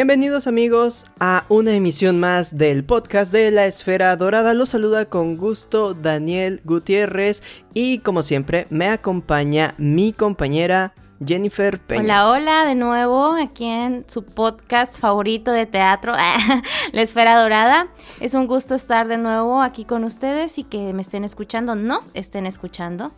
[0.00, 4.54] Bienvenidos amigos a una emisión más del podcast de la Esfera Dorada.
[4.54, 7.42] Los saluda con gusto Daniel Gutiérrez
[7.74, 12.00] y como siempre me acompaña mi compañera Jennifer Peña.
[12.00, 16.14] Hola, hola, de nuevo aquí en su podcast favorito de teatro,
[16.92, 17.88] La Esfera Dorada.
[18.20, 22.10] Es un gusto estar de nuevo aquí con ustedes y que me estén escuchando, nos
[22.14, 23.12] estén escuchando.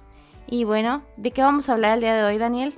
[0.48, 2.75] Y bueno, ¿de qué vamos a hablar el día de hoy, Daniel?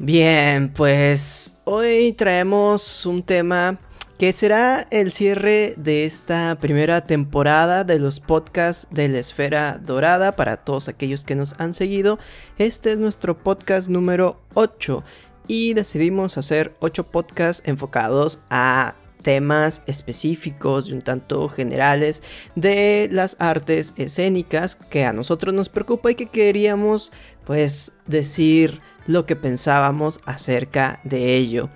[0.00, 3.80] Bien, pues hoy traemos un tema
[4.16, 10.36] que será el cierre de esta primera temporada de los podcasts de la Esfera Dorada
[10.36, 12.20] para todos aquellos que nos han seguido.
[12.58, 15.02] Este es nuestro podcast número 8
[15.48, 22.22] y decidimos hacer 8 podcasts enfocados a temas específicos y un tanto generales
[22.54, 27.10] de las artes escénicas que a nosotros nos preocupa y que queríamos
[27.44, 31.70] pues decir lo que pensábamos acerca de ello.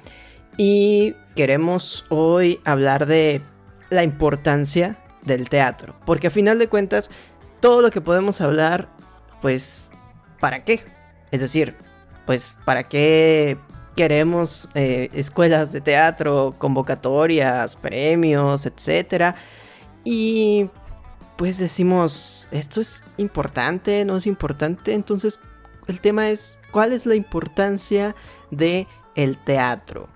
[0.57, 3.43] Y queremos hoy hablar de
[3.91, 7.11] la importancia del teatro, porque a final de cuentas
[7.61, 8.89] todo lo que podemos hablar,
[9.41, 9.91] pues,
[10.41, 10.85] ¿para qué?
[11.31, 11.75] Es decir,
[12.27, 13.57] pues, ¿para qué
[13.97, 19.37] queremos eh, escuelas de teatro, convocatorias, premios, etcétera?
[20.05, 20.69] Y
[21.37, 24.05] pues decimos, ¿esto es importante?
[24.05, 24.93] ¿No es importante?
[24.93, 25.41] Entonces,
[25.87, 28.15] el tema es cuál es la importancia
[28.51, 30.09] de el teatro.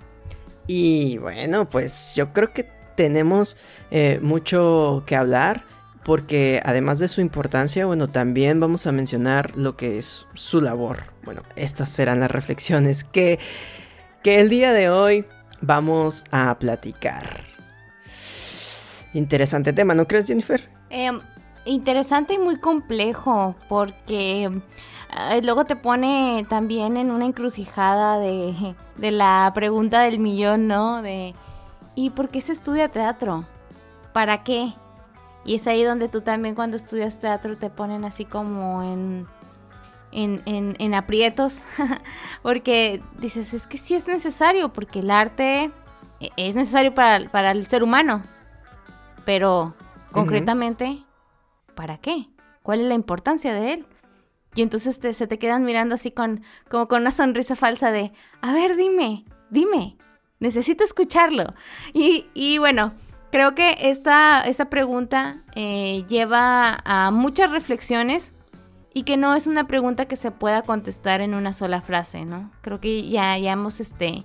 [0.66, 3.56] Y bueno, pues yo creo que tenemos
[3.90, 5.64] eh, mucho que hablar
[6.04, 11.04] porque además de su importancia, bueno, también vamos a mencionar lo que es su labor.
[11.24, 13.40] Bueno, estas serán las reflexiones que,
[14.22, 15.24] que el día de hoy
[15.60, 17.44] vamos a platicar.
[19.14, 20.68] Interesante tema, ¿no crees, Jennifer?
[20.90, 21.20] Em,
[21.66, 24.50] interesante y muy complejo porque
[25.42, 31.02] luego te pone también en una encrucijada de, de la pregunta del millón, ¿no?
[31.02, 31.34] De
[31.94, 33.44] ¿y por qué se estudia teatro?
[34.12, 34.72] ¿Para qué?
[35.44, 39.26] Y es ahí donde tú también cuando estudias teatro te ponen así como en,
[40.12, 41.64] en, en, aprietos,
[42.42, 45.70] porque dices, es que sí es necesario, porque el arte
[46.20, 48.22] e, es necesario para, para el ser humano,
[49.24, 49.74] pero
[50.10, 51.05] concretamente,
[51.76, 52.28] ¿para qué?
[52.64, 53.86] ¿Cuál es la importancia de él?
[54.56, 58.52] Y entonces se te quedan mirando así con, como con una sonrisa falsa de, a
[58.52, 59.96] ver, dime, dime,
[60.40, 61.54] necesito escucharlo.
[61.92, 62.94] Y, bueno,
[63.30, 68.32] creo que esta, esta pregunta eh, lleva a muchas reflexiones
[68.94, 72.50] y que no es una pregunta que se pueda contestar en una sola frase, ¿no?
[72.62, 74.24] Creo que ya, ya hemos este,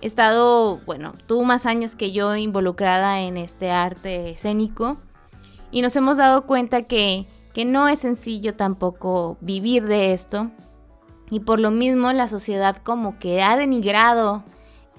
[0.00, 4.96] estado, bueno, tú más años que yo involucrada en este arte escénico
[5.70, 7.26] y nos hemos dado cuenta que
[7.58, 10.52] que no es sencillo tampoco vivir de esto.
[11.28, 14.44] Y por lo mismo la sociedad como que ha denigrado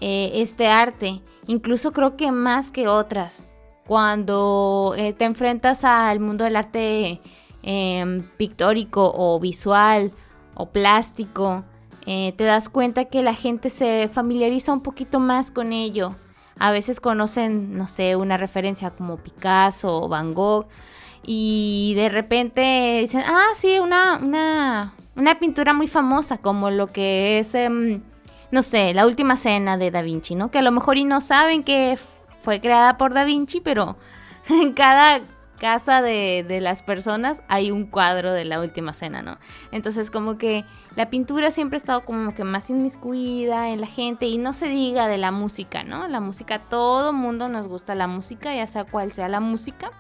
[0.02, 3.48] eh, este arte, incluso creo que más que otras.
[3.88, 7.22] Cuando eh, te enfrentas al mundo del arte
[7.64, 10.12] em, pictórico o visual
[10.54, 11.64] o plástico,
[12.06, 16.18] eh, te das cuenta que la gente se familiariza un poquito más con ello.
[16.60, 20.68] A veces conocen, no sé, una referencia como Picasso o Van Gogh,
[21.24, 27.40] y de repente dicen, ah, sí, una, una, una pintura muy famosa como lo que
[27.40, 28.02] es, em,
[28.52, 30.52] no sé, la última cena de Da Vinci, ¿no?
[30.52, 31.98] Que a lo mejor y no saben que
[32.42, 33.98] fue creada por Da Vinci, pero
[34.50, 35.22] en cada
[35.60, 39.38] casa de, de, las personas hay un cuadro de la última cena, ¿no?
[39.72, 40.66] Entonces como que
[40.96, 44.68] la pintura siempre ha estado como que más inmiscuida en la gente y no se
[44.68, 46.08] diga de la música, ¿no?
[46.08, 49.92] La música, todo mundo nos gusta la música, ya sea cual sea la música.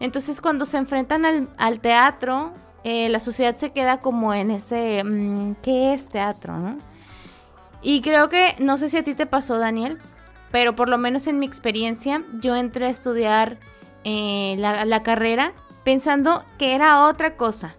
[0.00, 2.52] Entonces cuando se enfrentan al, teatro,
[2.82, 6.58] eh, la sociedad se queda como en ese, mm, ¿qué es teatro?
[6.58, 6.78] ¿no?
[7.82, 9.98] Y creo que, no sé si a ti te pasó, Daniel,
[10.50, 13.58] pero por lo menos en mi experiencia, yo entré a estudiar
[14.04, 15.52] eh, la, carrera
[15.84, 17.76] pensando que era otra cosa.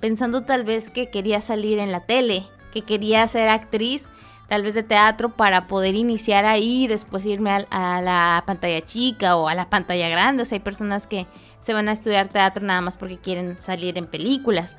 [0.00, 4.08] Pensando tal vez que quería salir en la tele, que quería ser actriz
[4.50, 9.36] tal vez de teatro para poder iniciar ahí y después irme a, la pantalla chica
[9.36, 10.42] o a la pantalla grande.
[10.42, 11.28] O sea, hay personas que
[11.60, 14.76] se van a estudiar teatro nada más porque quieren salir en películas.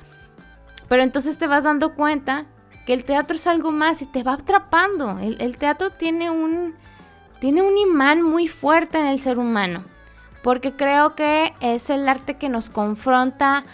[0.88, 2.44] Pero entonces te vas dando cuenta
[2.84, 5.18] que el teatro es algo más y te va atrapando.
[5.18, 6.74] El, teatro tiene un,
[7.40, 9.84] tiene un imán muy fuerte en el ser humano.
[10.42, 13.64] Porque creo que es el arte que nos confronta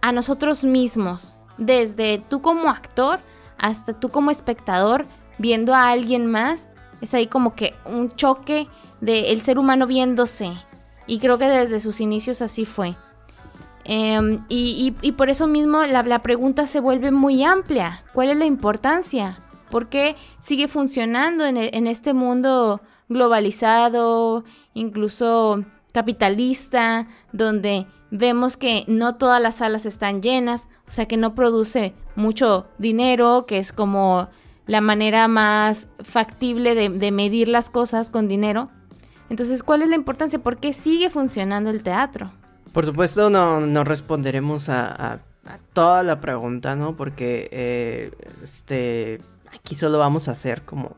[0.00, 1.38] a nosotros mismos.
[1.58, 3.20] Desde tú como actor
[3.58, 5.06] hasta tú como espectador
[5.38, 6.68] viendo a alguien más,
[7.00, 8.68] es ahí como que un choque
[9.00, 10.52] del ser humano viéndose.
[11.06, 12.96] Y creo que desde sus inicios así fue.
[13.84, 18.04] Em, y, por eso mismo la, pregunta se vuelve muy amplia.
[18.12, 19.38] ¿Cuál es la importancia?
[19.70, 29.16] ¿Por qué sigue funcionando en, en este mundo globalizado, incluso capitalista, donde vemos que no
[29.16, 34.28] todas las salas están llenas, o sea que no produce mucho dinero, que es como
[34.66, 38.70] la manera más factible de, medir las cosas con dinero.
[39.28, 40.38] Entonces, ¿cuál es la importancia?
[40.40, 42.30] ¿Por qué sigue funcionando el teatro?
[42.72, 45.20] Por supuesto, no, responderemos a,
[45.72, 46.96] toda la pregunta, ¿no?
[46.96, 48.10] Porque eh,
[48.42, 49.20] este,
[49.52, 50.96] aquí solo vamos a hacer como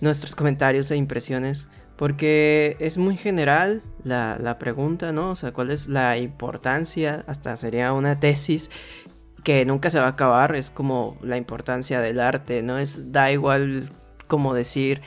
[0.00, 1.66] nuestros comentarios e impresiones.
[2.02, 5.30] Porque es muy general la, la, pregunta, ¿no?
[5.30, 7.22] O sea, ¿cuál es la importancia?
[7.28, 8.72] Hasta sería una tesis
[9.44, 10.56] que nunca se va a acabar.
[10.56, 12.76] Es como la importancia del arte, ¿no?
[12.76, 13.92] Es, da igual
[14.26, 15.00] como decir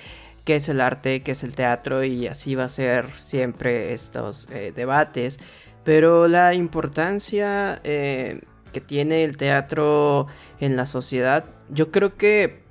[0.46, 4.48] qué es el arte, qué es el teatro y así va a ser siempre estos
[4.50, 5.38] eh, debates.
[5.84, 8.40] Pero la importancia eh,
[8.72, 10.28] que tiene el teatro
[10.62, 12.64] en la sociedad, yo creo que,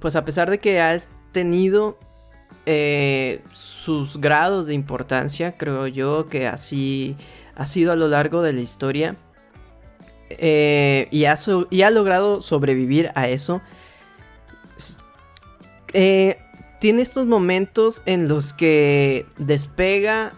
[0.00, 0.94] pues a pesar de que ha
[1.32, 1.98] tenido
[2.66, 7.16] eh, sus grados de importancia, creo yo que así
[7.54, 9.16] ha sido a lo largo de la historia.
[10.30, 11.36] Eh, y, ha
[11.70, 13.60] y, ha logrado sobrevivir a eso.
[15.92, 16.38] Eh,
[16.78, 20.34] tiene estos momentos en los que despega,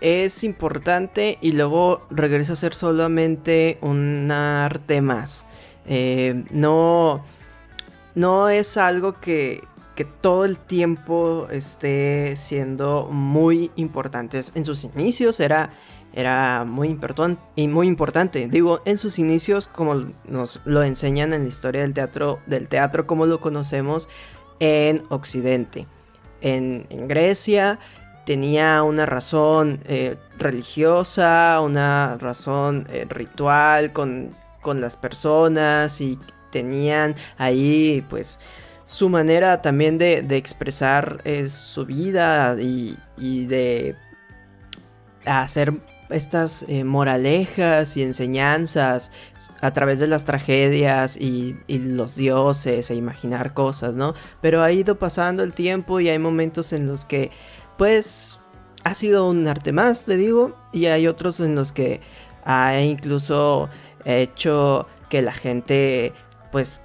[0.00, 5.44] es importante y luego regresa a ser solamente un arte más.
[6.50, 7.24] no,
[8.14, 14.52] no es algo que, que todo el tiempo esté siendo muy importantes.
[14.54, 15.70] En sus inicios era,
[16.14, 16.98] era muy,
[17.56, 18.48] y muy importante.
[18.48, 23.06] Digo, en sus inicios, como nos lo enseñan en la historia del teatro, del teatro
[23.06, 24.08] como lo conocemos
[24.60, 25.86] en Occidente.
[26.40, 27.78] En, Grecia
[28.24, 36.18] tenía una razón eh, religiosa, una razón eh, ritual con, con las personas y
[36.50, 38.38] tenían ahí pues
[38.92, 43.96] su manera también de, expresar su vida y, de
[45.24, 45.80] hacer
[46.10, 49.10] estas eh, moralejas y enseñanzas
[49.62, 54.12] a través de las tragedias y, los dioses e imaginar cosas, ¿no?
[54.42, 57.30] Pero ha ido pasando el tiempo y hay momentos en los que,
[57.78, 58.40] pues,
[58.84, 62.02] ha sido un arte más, le digo, y hay otros en los que
[62.44, 63.70] ha incluso
[64.04, 66.12] hecho que la gente,
[66.50, 66.82] pues,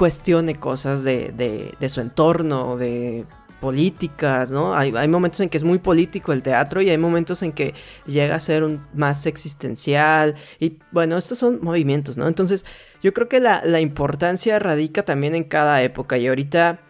[0.00, 3.26] cuestione cosas de, su entorno, de
[3.60, 4.74] políticas, ¿no?
[4.74, 7.74] Hay, momentos en que es muy político el teatro y hay momentos en que
[8.06, 8.64] llega a ser
[8.94, 12.28] más existencial y bueno, estos son movimientos, ¿no?
[12.28, 12.64] Entonces
[13.02, 16.80] yo creo que la, la importancia radica también en cada época y ahorita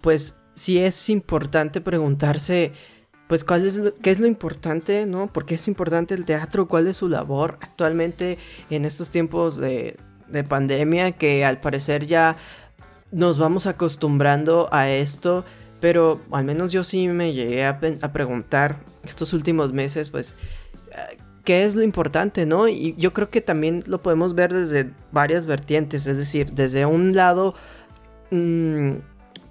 [0.00, 2.72] pues sí es importante preguntarse
[3.28, 5.30] pues cuál es qué es lo importante, ¿no?
[5.30, 6.68] ¿Por qué es importante el teatro?
[6.68, 8.38] ¿Cuál es su labor actualmente
[8.70, 9.98] en estos tiempos de,
[10.28, 12.36] de pandemia que al parecer ya
[13.12, 15.44] nos vamos acostumbrando a esto,
[15.80, 20.34] pero al menos yo sí me llegué a, preguntar estos últimos meses, pues,
[20.90, 22.68] eh, ¿qué es lo importante, no?
[22.68, 27.14] Y yo creo que también lo podemos ver desde varias vertientes, es decir, desde un
[27.14, 27.54] lado
[28.30, 28.92] mm,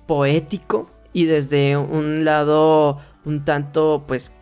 [0.08, 4.34] poético y desde un lado un tanto, pues,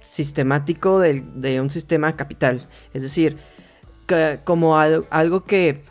[0.00, 2.60] sistemático de un sistema capital,
[2.92, 3.38] es decir,
[4.44, 5.82] como algo que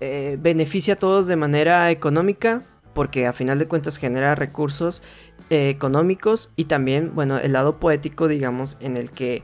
[0.00, 5.02] eh, beneficia a todos de manera económica, porque a final de cuentas genera recursos
[5.48, 9.42] eh, económicos y también, bueno, el lado poético, digamos, en el que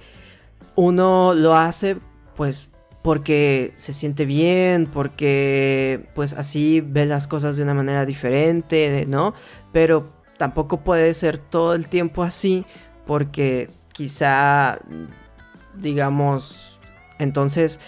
[0.75, 1.97] uno lo hace,
[2.37, 2.71] pues,
[3.03, 9.35] porque se siente bien, porque, pues, así ve las cosas de una manera diferente, ¿no?
[9.73, 12.67] Pero tampoco puede ser todo el tiempo así,
[13.07, 14.79] porque quizá,
[15.77, 16.72] digamos,
[17.23, 17.81] entonces,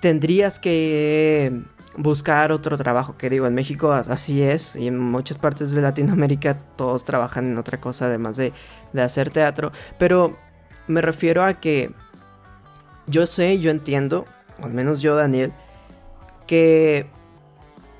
[0.00, 1.62] tendrías que
[1.96, 6.58] buscar otro trabajo, que digo, en México así es, y en muchas partes de Latinoamérica
[6.76, 8.52] todos trabajan en otra cosa además de,
[9.00, 10.36] hacer teatro, pero
[10.88, 11.92] me refiero a que
[13.06, 14.26] yo sé, yo entiendo,
[14.62, 15.52] al menos yo, Daniel,
[16.46, 17.06] que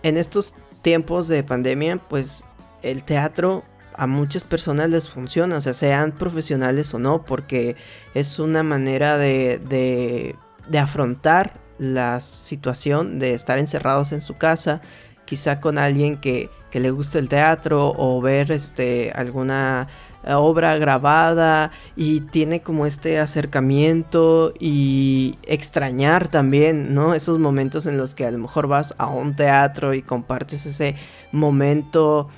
[0.02, 2.44] en estos tiempos de pandemia, pues
[2.82, 3.64] el teatro
[3.96, 7.76] a muchas personas les funciona, o sea, sean profesionales o no, porque
[8.14, 10.36] es una manera de de
[10.80, 14.80] afrontar la situación de estar encerrados en su casa,
[15.24, 19.86] quizá con alguien que, le guste el teatro o ver este, alguna
[20.26, 27.14] obra grabada y tiene como este acercamiento y extrañar también, ¿no?
[27.14, 30.96] Esos momentos en los que a lo mejor vas a un teatro y compartes ese
[31.30, 32.28] momento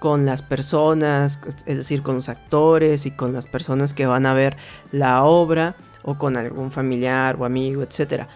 [0.00, 4.34] con las personas, es decir, con los actores y con las personas que van a
[4.34, 4.56] ver
[4.90, 8.26] la obra o con algún familiar o amigo, etc.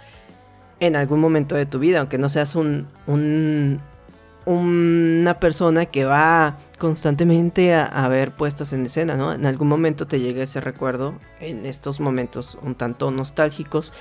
[0.80, 3.80] En algún momento de tu vida, aunque no seas un, un,
[4.48, 9.32] una persona que va constantemente a, ver puestas en escena, ¿no?
[9.32, 13.92] En algún momento te llega ese recuerdo en estos momentos un tanto nostálgicos.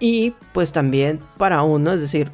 [0.00, 2.30] Y pues también para uno, es decir,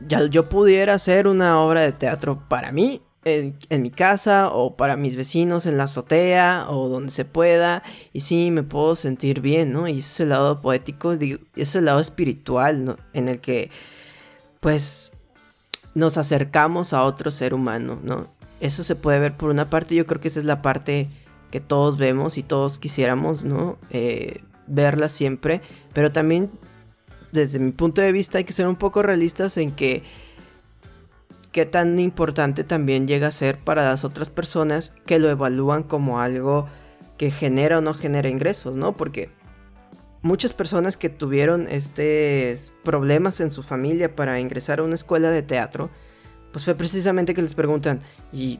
[0.00, 4.96] ya yo pudiera hacer una obra de teatro para mí, en, mi casa o para
[4.96, 9.72] mis vecinos en la azotea o donde se pueda y sí me puedo sentir bien,
[9.72, 9.88] ¿no?
[9.88, 12.96] Y ese lado poético, ese es el lado espiritual, ¿no?
[13.12, 13.70] En el que
[14.60, 15.12] pues
[15.94, 18.28] nos acercamos a otro ser humano, ¿no?
[18.60, 21.08] Eso se puede ver por una parte, yo creo que esa es la parte
[21.50, 23.78] que todos vemos y todos quisiéramos, ¿no?
[23.90, 25.60] Eh, verla siempre,
[25.92, 26.50] pero también
[27.32, 30.02] desde mi punto de vista hay que ser un poco realistas en que
[31.54, 36.18] qué tan importante también llega a ser para las otras personas que lo evalúan como
[36.18, 36.66] algo
[37.16, 38.96] que genera o no genera ingresos, ¿no?
[38.96, 39.30] Porque
[40.20, 45.42] muchas personas que tuvieron este problemas en su familia para ingresar a una escuela de
[45.42, 45.90] teatro,
[46.52, 48.00] pues fue precisamente que les preguntan,
[48.32, 48.58] ¿y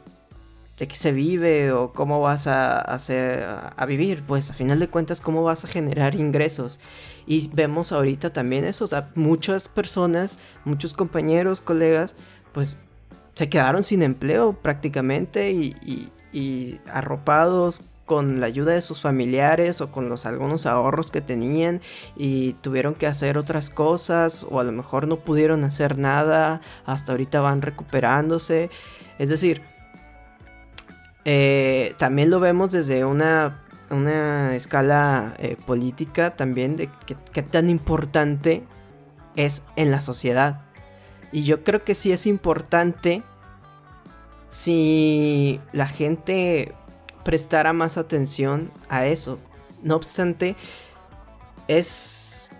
[0.78, 4.22] de qué se vive o cómo vas a hacer a vivir?
[4.24, 6.78] Pues a final de cuentas, ¿cómo vas a generar ingresos?
[7.26, 12.14] Y vemos ahorita también eso, o sea, muchas personas, muchos compañeros, colegas,
[12.54, 12.78] pues
[13.34, 15.74] se quedaron sin empleo prácticamente y,
[16.32, 21.80] y arropados con la ayuda de sus familiares o con los algunos ahorros que tenían
[22.16, 27.12] y tuvieron que hacer otras cosas o a lo mejor no pudieron hacer nada, hasta
[27.12, 28.70] ahorita van recuperándose.
[29.18, 29.62] Es decir,
[31.24, 36.90] eh, también lo vemos desde una, una escala eh, política también de
[37.32, 38.64] qué tan importante
[39.36, 40.63] es en la sociedad.
[41.34, 43.24] Y yo creo que sí es importante
[44.48, 46.72] si la gente
[47.24, 49.40] prestara más atención a eso.
[49.82, 50.54] No obstante,
[51.66, 52.52] es.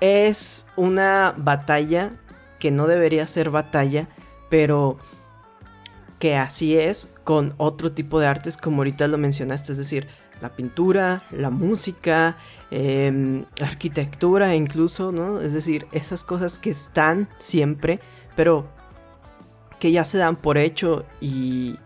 [0.00, 2.10] Es una batalla
[2.58, 4.08] que no debería ser batalla,
[4.50, 4.98] pero
[6.18, 10.08] que así es con otro tipo de artes, como ahorita lo mencionaste, es decir,
[10.40, 12.36] la pintura, la música,
[12.70, 15.40] em, la arquitectura incluso, ¿no?
[15.40, 18.00] Es decir, esas cosas que están siempre,
[18.36, 18.68] pero
[19.78, 21.78] que ya se dan por hecho y,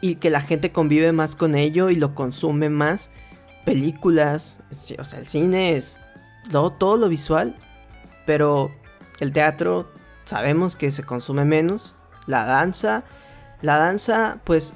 [0.00, 3.10] y que la gente convive más con ello y lo consume más.
[3.64, 4.60] Películas,
[4.98, 6.00] o sea, el cine es
[6.50, 7.56] todo, todo lo visual,
[8.24, 8.70] pero
[9.20, 9.90] el teatro
[10.24, 11.94] sabemos que se consume menos.
[12.26, 13.04] La danza,
[13.62, 14.74] la danza, pues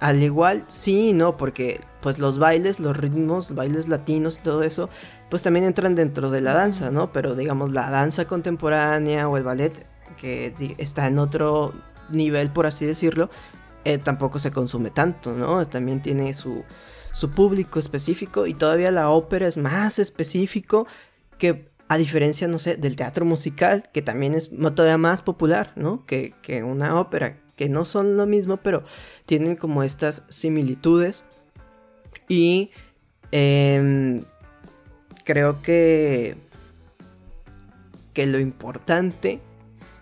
[0.00, 4.62] al igual sí y no, porque pues los bailes, los ritmos, bailes latinos y todo
[4.62, 4.88] eso,
[5.30, 7.12] pues también entran dentro de la danza, ¿no?
[7.12, 9.86] Pero digamos la danza contemporánea o el ballet,
[10.16, 11.72] que está en otro
[12.10, 13.30] nivel, por así decirlo,
[13.84, 15.66] eh, tampoco se consume tanto, ¿no?
[15.66, 16.64] También tiene su,
[17.12, 20.86] su público específico y todavía la ópera es más específico
[21.38, 26.04] que a diferencia, no sé, del teatro musical, que también es todavía más popular, ¿no?
[26.04, 28.84] Que, que una ópera, que no son lo mismo, pero
[29.24, 31.24] tienen como estas similitudes.
[32.28, 32.70] Y
[33.32, 34.24] em,
[35.24, 36.36] creo que,
[38.12, 39.40] que lo importante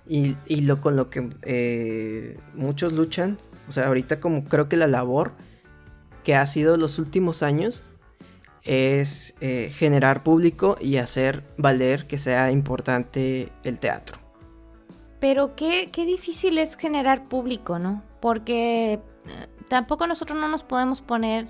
[0.08, 4.76] y, y lo con lo que eh, muchos luchan o sea, ahorita como creo que
[4.76, 5.32] la labor
[6.24, 7.82] que ha sido los últimos años
[8.62, 14.18] es eh, generar público y hacer valer que sea importante el teatro.
[15.20, 18.02] Pero qué, qué difícil es generar público, ¿no?
[18.20, 19.00] Porque eh,
[19.68, 21.46] tampoco nosotros no nos podemos poner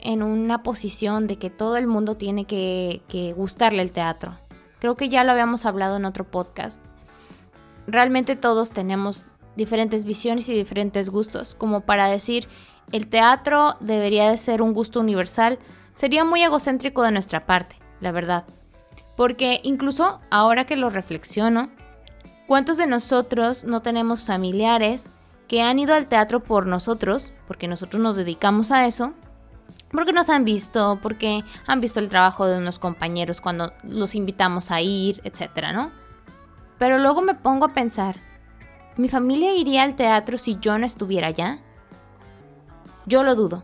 [0.00, 4.38] en una posición de que todo el mundo tiene que, gustarle el teatro.
[4.78, 6.84] Creo que ya lo habíamos hablado en otro podcast.
[7.86, 9.24] Realmente todos tenemos
[9.56, 12.48] diferentes visiones y diferentes gustos, como para decir
[12.92, 15.58] el teatro debería de ser un gusto universal,
[15.92, 18.44] sería muy egocéntrico de nuestra parte, la verdad.
[19.16, 21.70] Porque incluso ahora que lo reflexiono,
[22.46, 25.10] ¿cuántos de nosotros no tenemos familiares
[25.48, 29.14] que han ido al teatro por nosotros, porque nosotros nos dedicamos a eso,
[29.90, 34.70] porque nos han visto, porque han visto el trabajo de unos compañeros cuando los invitamos
[34.70, 35.90] a ir, etcétera, ¿no?
[36.78, 38.20] Pero luego me pongo a pensar,
[38.96, 41.58] ¿Mi familia iría al teatro si yo no estuviera allá?
[43.04, 43.62] Yo lo dudo.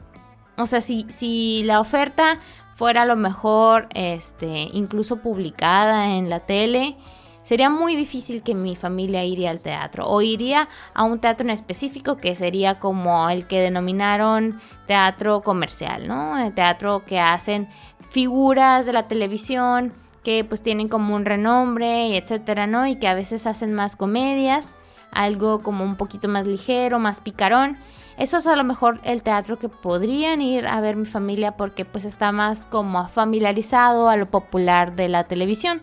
[0.58, 2.38] O sea, si, si la oferta
[2.72, 6.96] fuera a lo mejor este, incluso publicada en la tele,
[7.42, 11.50] sería muy difícil que mi familia iría al teatro o iría a un teatro en
[11.50, 16.38] específico que sería como el que denominaron teatro comercial, ¿no?
[16.38, 17.68] El teatro que hacen
[18.10, 22.86] figuras de la televisión que pues tienen como un renombre, etcétera, ¿no?
[22.86, 24.74] Y que a veces hacen más comedias
[25.12, 27.76] algo como un poquito más ligero, más picarón.
[28.16, 31.84] Eso es a lo mejor el teatro que podrían ir a ver mi familia porque
[31.84, 35.82] pues está más como familiarizado a lo popular de la televisión.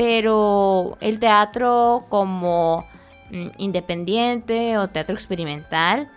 [0.00, 2.86] Pero el teatro como
[3.30, 6.10] mm, independiente o teatro experimental,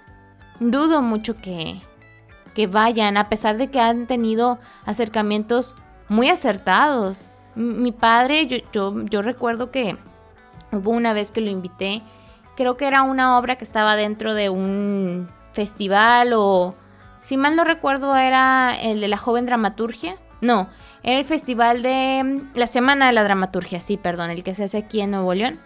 [0.62, 1.82] dudo mucho que,
[2.56, 5.76] que vayan, a pesar de que han tenido acercamientos
[6.08, 7.30] muy acertados.
[7.56, 9.98] Mi padre, yo, yo, yo recuerdo que
[10.72, 12.04] hubo una vez que lo invité,
[12.56, 16.74] creo que era una obra que estaba dentro de un festival o,
[17.20, 20.16] si mal no recuerdo, era el de la joven dramaturgia.
[20.44, 20.68] No,
[21.04, 24.66] era el festival de mm, la Semana de la Dramaturgia, sí, perdón, el que se
[24.66, 25.58] hace aquí en Nuevo León.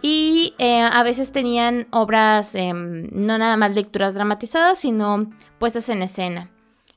[0.00, 6.02] Y eh, a veces tenían obras, em, no nada más lecturas dramatizadas, sino puestas en
[6.02, 6.50] escena.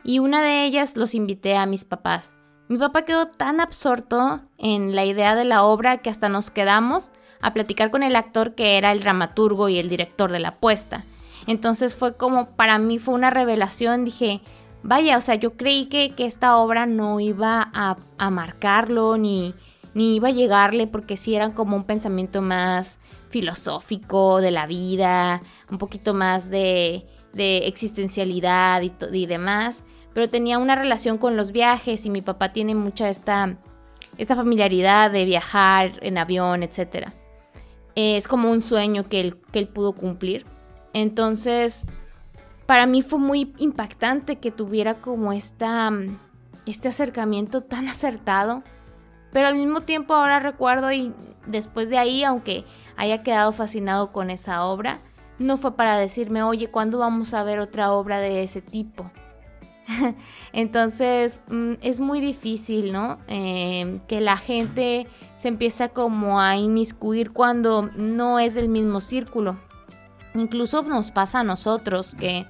[0.04, 2.34] Y una de ellas los invité a mis papás.
[2.70, 7.12] Mi papá quedó tan absorto en la idea de la obra que hasta nos quedamos
[7.42, 11.04] a platicar con el actor que era el dramaturgo y el director de la puesta.
[11.46, 14.42] Entonces fue como, para mí fue una revelación, dije,
[14.86, 19.54] vaya, o sea, yo creí que, esta obra no iba a, a marcarlo ni,
[19.96, 23.00] ni iba a llegarle porque sí eran como un pensamiento más
[23.30, 31.18] filosófico de la vida, un poquito más de, existencialidad y, demás, pero tenía una relación
[31.18, 33.58] con los viajes y mi papá tiene mucha esta,
[34.18, 37.10] esta familiaridad de viajar en avión, etc.
[37.96, 40.46] Es como un sueño que él, que él pudo cumplir.
[40.94, 41.86] Entonces,
[42.65, 45.91] para mí fue muy impactante que tuviera como esta,
[46.65, 48.63] este acercamiento tan acertado
[49.36, 51.13] pero al mismo tiempo ahora recuerdo y
[51.45, 52.63] después de ahí, aunque
[52.95, 55.01] haya quedado fascinado con esa obra,
[55.39, 59.12] no fue para decirme, oye, ¿cuándo vamos a ver otra obra de ese tipo?
[60.53, 63.17] Entonces mm, es muy difícil, ¿no?
[63.27, 65.05] Em, que la gente
[65.36, 69.60] se empieza como a inmiscuir cuando no es del mismo círculo.
[70.36, 72.46] Incluso nos pasa a nosotros que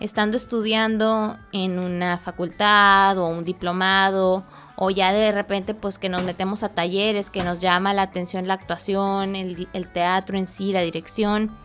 [0.00, 4.44] estando estudiando en una facultad o un diplomado
[4.76, 8.46] o ya de repente pues que nos metemos a talleres, que nos llama la atención
[8.46, 11.56] la actuación, el, teatro en sí, la dirección,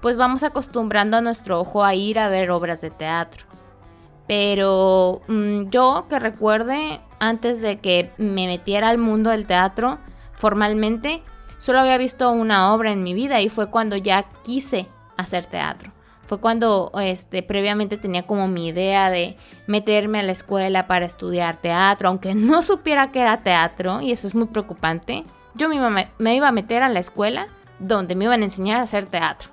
[0.00, 3.46] pues vamos acostumbrando a nuestro ojo a ir a ver obras de teatro.
[4.28, 9.98] Pero mm, yo que recuerde, antes de que me metiera al mundo del teatro
[10.34, 11.22] formalmente,
[11.56, 14.86] solo había visto una obra en mi vida y fue cuando ya quise
[15.18, 15.92] hacer teatro.
[16.26, 21.56] Fue cuando este, previamente tenía como mi idea de meterme a la escuela para estudiar
[21.56, 25.24] teatro, aunque no supiera que era teatro, y eso es muy preocupante.
[25.54, 29.06] Yo me iba, a meter a la escuela donde me iban a enseñar a hacer
[29.06, 29.50] teatro.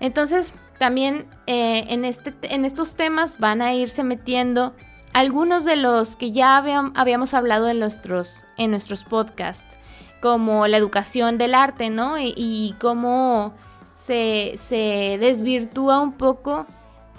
[0.00, 4.74] Entonces, también eh, en, este, en estos temas van a irse metiendo
[5.12, 6.58] algunos de los que ya
[6.94, 9.72] habíamos hablado en nuestros, en nuestros podcasts,
[10.20, 12.18] como la educación del arte, ¿no?
[12.18, 13.54] Y, y cómo
[13.96, 16.66] se, desvirtúa un poco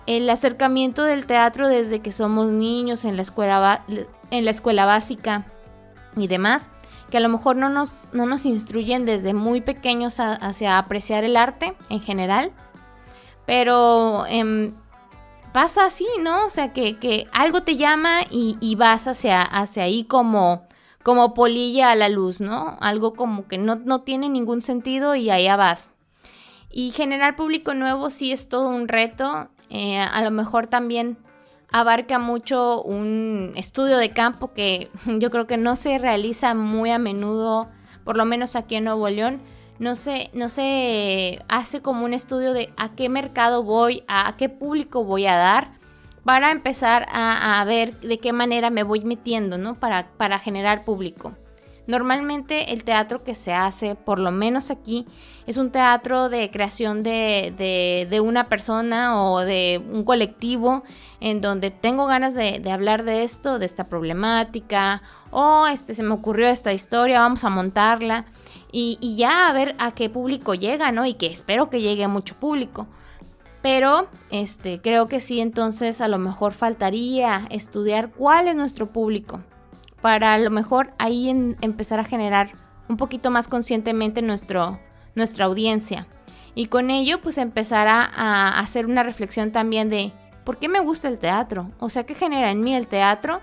[0.05, 3.83] el acercamiento del teatro desde que somos niños en la escuela,
[4.31, 5.45] en la escuela básica
[6.15, 6.69] y demás,
[7.09, 11.35] que a lo mejor no nos, no nos instruyen desde muy pequeños hacia apreciar el
[11.35, 12.53] arte en general,
[13.45, 14.73] pero em,
[15.51, 16.45] pasa así, ¿no?
[16.45, 20.67] O sea, que, algo te llama y, vas hacia, hacia ahí como,
[21.03, 22.77] como polilla a la luz, ¿no?
[22.79, 25.96] Algo como que no, no tiene ningún sentido y allá vas.
[26.77, 29.49] Y generar público nuevo sí es todo un reto.
[29.71, 31.17] Eh, a lo mejor también
[31.71, 36.99] abarca mucho un estudio de campo que yo creo que no se realiza muy a
[36.99, 37.67] menudo,
[38.03, 39.41] por lo menos aquí en Nuevo León.
[39.79, 44.47] No se, no se hace como un estudio de a qué mercado voy, a, qué
[44.47, 45.71] público voy a dar,
[46.23, 49.73] para empezar a, a, ver de qué manera me voy metiendo, ¿no?
[49.73, 51.33] Para, para generar público.
[51.87, 55.07] Normalmente el teatro que se hace, por lo menos aquí,
[55.45, 60.83] es un teatro de creación de, una persona o de un colectivo
[61.21, 66.13] en donde tengo ganas de, hablar de esto, de esta problemática, o este, se me
[66.13, 68.25] ocurrió esta historia, vamos a montarla
[68.69, 71.05] y, y ya a ver a qué público llega, ¿no?
[71.05, 72.85] Y que espero que llegue a mucho público.
[73.61, 79.41] Pero este, creo que sí, entonces a lo mejor faltaría estudiar cuál es nuestro público
[80.01, 81.29] para a lo mejor ahí
[81.61, 82.51] empezar a generar
[82.89, 84.79] un poquito más conscientemente nuestro,
[85.15, 86.07] nuestra audiencia.
[86.55, 90.11] Y con ello pues empezar a, hacer una reflexión también de
[90.43, 91.71] ¿por qué me gusta el teatro?
[91.79, 93.41] O sea, ¿qué genera en mí el teatro?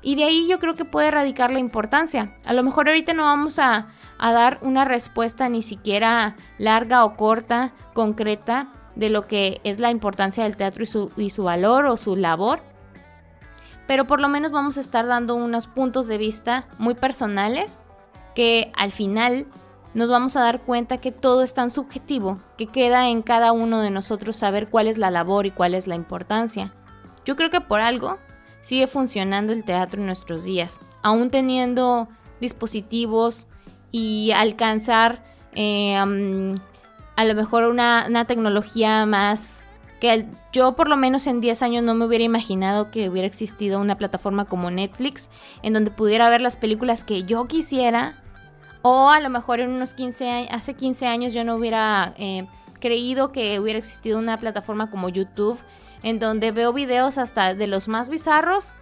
[0.00, 2.36] Y de ahí yo creo que puede radicar la importancia.
[2.44, 3.88] A lo mejor ahorita no vamos a,
[4.20, 10.44] dar una respuesta ni siquiera larga o corta, concreta, de lo que es la importancia
[10.44, 12.60] del teatro y su, y su valor o su labor
[13.86, 17.78] pero por lo menos vamos a estar dando unos puntos de vista muy personales
[18.34, 19.46] que al final
[19.94, 23.80] nos vamos a dar cuenta que todo es tan subjetivo que queda en cada uno
[23.80, 26.72] de nosotros saber cuál es la labor y cuál es la importancia.
[27.24, 28.18] Yo creo que por algo
[28.62, 32.08] sigue funcionando el teatro en nuestros días, aún teniendo
[32.40, 33.46] dispositivos
[33.90, 35.22] y alcanzar
[35.54, 39.66] eh, a lo mejor una, una, tecnología más
[40.02, 43.80] que yo por lo menos en 10 años no me hubiera imaginado que hubiera existido
[43.80, 45.30] una plataforma como Netflix
[45.62, 48.20] en donde pudiera ver las películas que yo quisiera
[48.82, 52.48] o a lo mejor en unos 15 años, hace 15 años yo no hubiera eh,
[52.80, 55.60] creído que hubiera existido una plataforma como YouTube
[56.02, 58.74] en donde veo videos hasta de los más bizarros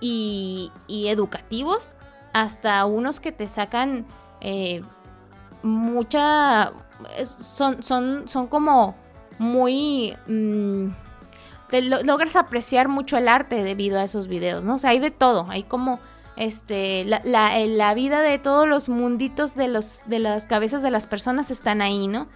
[0.00, 1.92] y, educativos
[2.34, 4.04] hasta unos que te sacan
[4.42, 4.82] eh,
[5.62, 6.74] mucha...
[7.24, 9.01] Son, son, son como
[9.42, 10.16] muy...
[10.26, 10.88] Mm,
[12.04, 14.74] logras apreciar mucho el arte debido a esos videos, ¿no?
[14.74, 16.00] O sea, hay de todo, hay como
[16.36, 21.06] este, la, la, vida de todos los munditos de, los, de las cabezas de las
[21.06, 22.28] personas están ahí, ¿no?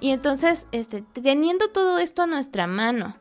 [0.00, 3.16] Y entonces, este, teniendo todo esto a nuestra mano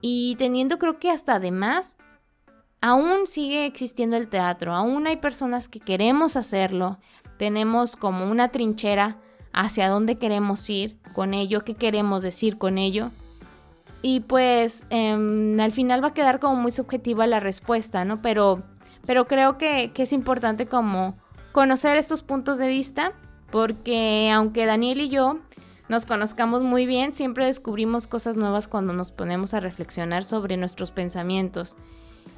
[0.00, 1.96] y teniendo creo que hasta además,
[2.80, 6.98] aún sigue existiendo el teatro, aún hay personas que queremos hacerlo,
[7.36, 9.18] tenemos como una trinchera
[9.52, 13.10] hacia dónde queremos ir con ello, qué queremos decir con ello.
[14.02, 18.22] Y pues em, al final va a quedar como muy subjetiva la respuesta, ¿no?
[18.22, 18.62] Pero,
[19.06, 21.16] pero creo que, que es importante como
[21.52, 23.12] conocer estos puntos de vista,
[23.50, 25.40] porque aunque Daniel y yo
[25.88, 30.90] nos conozcamos muy bien, siempre descubrimos cosas nuevas cuando nos ponemos a reflexionar sobre nuestros
[30.90, 31.76] pensamientos.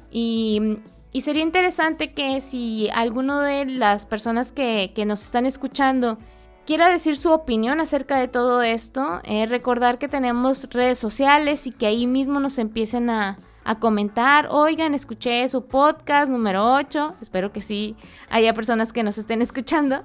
[0.09, 0.79] Y,
[1.11, 6.17] y sería interesante que si alguno de las personas que, que nos están escuchando
[6.65, 11.71] quiera decir su opinión acerca de todo esto, eh, recordar que tenemos redes sociales y
[11.71, 17.51] que ahí mismo nos empiecen a, a comentar, oigan, escuché su podcast número 8, espero
[17.51, 17.95] que sí
[18.29, 20.03] haya personas que nos estén escuchando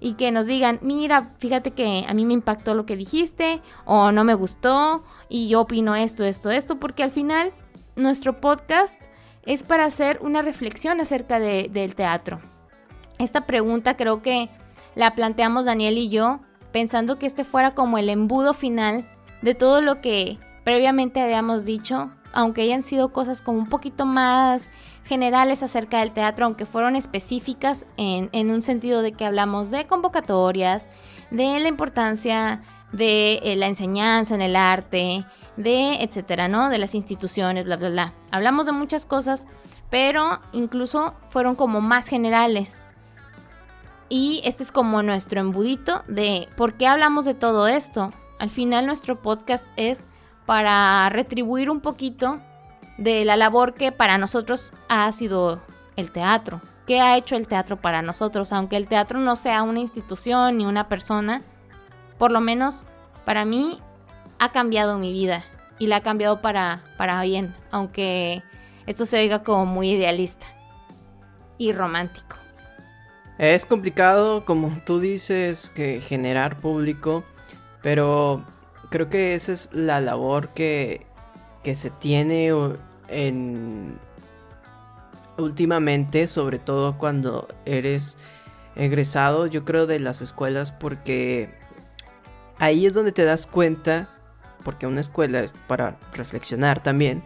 [0.00, 4.12] y que nos digan, mira, fíjate que a mí me impactó lo que dijiste o
[4.12, 7.52] no me gustó y yo opino esto, esto, esto, porque al final
[7.94, 9.02] nuestro podcast
[9.44, 12.40] es para hacer una reflexión acerca del teatro.
[13.18, 14.50] Esta pregunta creo que
[14.96, 16.40] la planteamos Daniel y yo
[16.72, 19.08] pensando que este fuera como el embudo final
[19.42, 24.68] de todo lo que previamente habíamos dicho aunque hayan sido cosas como un poquito más
[25.04, 30.90] generales acerca del teatro, aunque fueron específicas en, un sentido de que hablamos de convocatorias,
[31.30, 32.60] de la importancia
[32.92, 35.24] de eh, la enseñanza en el arte,
[35.56, 36.68] de etcétera, ¿no?
[36.68, 38.12] De las instituciones, bla, bla, bla.
[38.30, 39.46] Hablamos de muchas cosas,
[39.88, 42.82] pero incluso fueron como más generales.
[44.08, 48.12] Y este es como nuestro embudito de por qué hablamos de todo esto.
[48.38, 50.06] Al final nuestro podcast es
[50.44, 52.40] para retribuir un poquito
[52.98, 55.60] de la labor que para nosotros ha sido
[55.96, 56.60] el teatro.
[56.86, 58.52] ¿Qué ha hecho el teatro para nosotros?
[58.52, 61.42] Aunque el teatro no sea una institución ni una persona,
[62.16, 62.86] por lo menos
[63.24, 63.80] para mí
[64.38, 65.42] ha cambiado mi vida
[65.78, 68.42] y la ha cambiado para, para bien, aunque
[68.86, 70.46] esto se oiga como muy idealista
[71.58, 72.36] y romántico.
[73.38, 77.24] Es complicado, como tú dices, que generar público,
[77.82, 78.42] pero
[78.90, 81.06] creo que esa es la labor que,
[81.62, 82.52] que se tiene
[83.08, 83.98] en
[85.38, 88.16] últimamente, sobre todo cuando eres
[88.74, 91.54] egresado, yo creo, de las escuelas, porque
[92.58, 94.08] ahí es donde te das cuenta,
[94.64, 97.22] porque una escuela es para reflexionar también,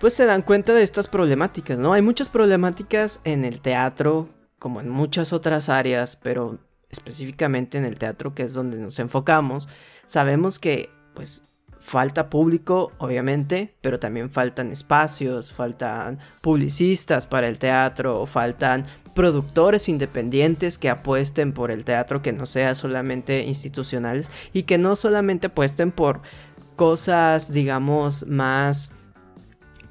[0.00, 1.92] pues se dan cuenta de estas problemáticas, ¿no?
[1.92, 4.28] Hay muchas problemáticas en el teatro,
[4.60, 9.68] como en muchas otras áreas, pero específicamente en el teatro, que es donde nos enfocamos,
[10.06, 11.42] sabemos que pues
[11.80, 20.78] falta público, obviamente, pero también faltan espacios, faltan publicistas para el teatro, faltan productores independientes
[20.78, 25.90] que apuesten por el teatro que no sea solamente institucionales y que no solamente apuesten
[25.90, 26.20] por
[26.76, 28.92] cosas, digamos, más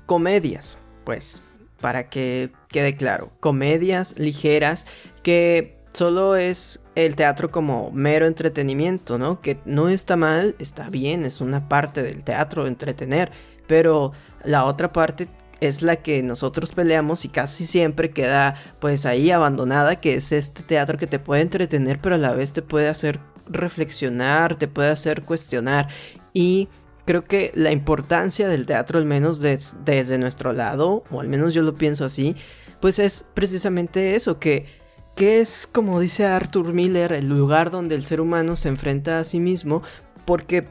[0.06, 1.42] comedias, pues,
[1.82, 4.86] para que quede claro, comedias ligeras
[5.24, 9.42] que solo es el teatro como mero entretenimiento, ¿no?
[9.42, 13.32] Que no está mal, está bien, es una parte del teatro entretener,
[13.68, 14.12] pero
[14.44, 15.28] la otra parte
[15.62, 20.64] es la que nosotros peleamos y casi siempre queda pues ahí abandonada, que es este
[20.64, 24.90] teatro que te puede entretener, pero a la vez te puede hacer reflexionar, te puede
[24.90, 25.90] hacer cuestionar
[26.34, 26.70] y
[27.10, 31.64] creo que la importancia del teatro, al menos desde nuestro lado, o al menos yo
[31.64, 32.36] lo pienso así,
[32.82, 34.68] pues es precisamente eso, que
[35.16, 39.24] que es, como dice Arthur Miller, el lugar donde el ser humano se enfrenta a
[39.24, 39.82] sí mismo
[40.26, 40.68] porque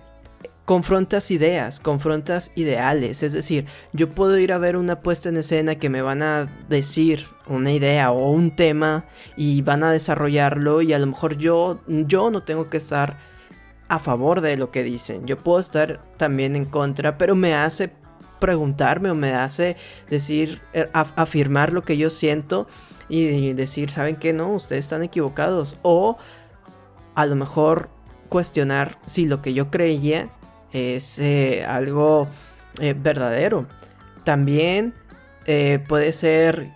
[0.65, 5.75] confrontas ideas, confrontas ideales, es decir, yo puedo ir a ver una puesta en escena
[5.75, 10.93] que me van a decir una idea o un tema y van a desarrollarlo y
[10.93, 13.19] a lo mejor yo yo no tengo que estar
[13.89, 17.91] a favor de lo que dicen, yo puedo estar también en contra, pero me hace
[18.39, 19.77] preguntarme o me hace
[20.09, 22.67] decir, eh, afirmar lo que yo siento
[23.09, 24.33] y decir, ¿saben qué?
[24.33, 25.79] No, ustedes están equivocados.
[25.83, 26.19] O
[27.15, 27.89] a lo mejor
[28.29, 30.31] cuestionar si lo que yo creía
[30.73, 32.29] es eh, algo
[32.81, 33.67] eh, verdadero.
[34.25, 34.95] También
[35.89, 36.75] puede ser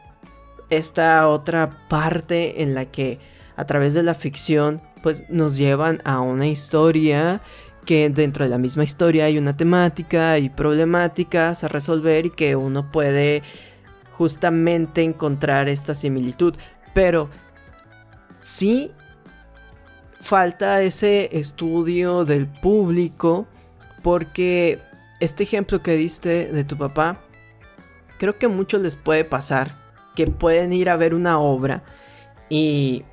[0.70, 3.18] esta otra parte en la que
[3.54, 7.42] a través de la ficción pues nos llevan a una historia
[7.84, 12.54] que dentro de la misma historia hay una temática y problemáticas a resolver y que
[12.56, 13.42] uno puede
[14.12, 16.54] justamente encontrar esta similitud.
[16.94, 17.28] Pero
[18.40, 18.92] sí
[20.20, 23.46] falta ese estudio del público
[24.02, 24.80] porque
[25.20, 27.20] este ejemplo que diste de tu papá,
[28.18, 29.76] creo que a muchos les puede pasar
[30.14, 31.82] que pueden ir a ver una obra
[32.48, 33.04] y,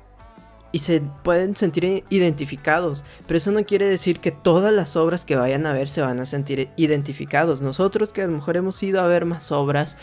[0.72, 5.36] y se pueden sentir identificados, pero eso no quiere decir que todas las obras que
[5.36, 7.60] vayan a ver se van a sentir identificados.
[7.60, 9.96] Nosotros que a lo mejor hemos ido a ver más obras,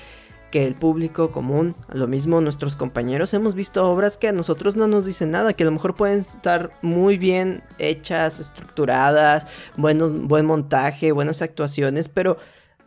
[0.52, 4.88] que el público común, lo mismo nuestros compañeros, hemos visto obras que a nosotros no
[4.88, 10.46] nos dicen nada, que a lo mejor pueden estar muy bien hechas, estructuradas, buenos, buen
[10.46, 12.38] montaje, buenas actuaciones, pero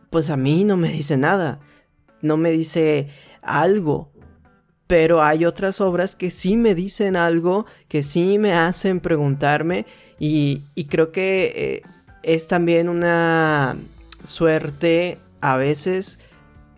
[0.09, 1.61] pues a mí no me dice nada,
[2.23, 3.09] no me dice
[3.43, 4.11] algo.
[4.91, 9.87] Pero hay otras obras que sí me dicen algo, que sí me hacen preguntarme
[10.19, 11.83] y, creo que eh,
[12.25, 13.77] es también una
[14.25, 16.19] suerte a veces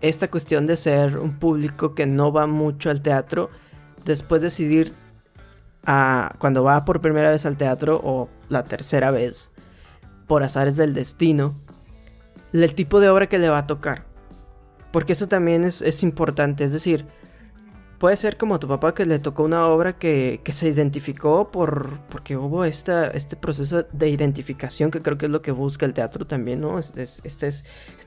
[0.02, 3.48] esta cuestión de ser un público que no va mucho al teatro,
[4.04, 4.92] después decidir
[5.86, 9.52] a, cuando va por primera vez al teatro o la tercera vez,
[10.26, 11.54] por azares del destino,
[12.52, 14.04] el tipo de obra que le va a tocar.
[14.90, 17.06] Porque eso también es, importante, es decir,
[18.02, 22.36] puede ser como tu papá que le tocó una obra que, se identificó por, porque
[22.36, 26.26] hubo esta, este proceso de identificación que creo que es lo que busca el teatro
[26.26, 26.80] también, ¿no?
[26.80, 27.46] este, es, este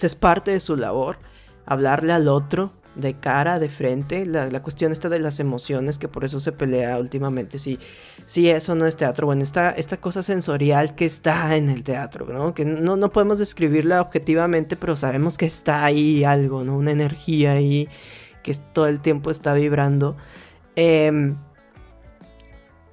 [0.06, 1.18] es parte de su labor
[1.66, 6.26] hablarle al otro de cara, de frente, la, cuestión está de las emociones, que por
[6.26, 7.80] eso se pelea últimamente, si,
[8.26, 12.26] si eso no es teatro, bueno, esta, esta cosa sensorial que está en el teatro,
[12.26, 12.54] ¿no?
[12.54, 16.76] Que no, no podemos describirla objetivamente, pero sabemos que está ahí algo, ¿no?
[16.78, 17.88] Una energía ahí
[18.46, 20.16] que todo el tiempo está vibrando.
[20.76, 21.36] Em,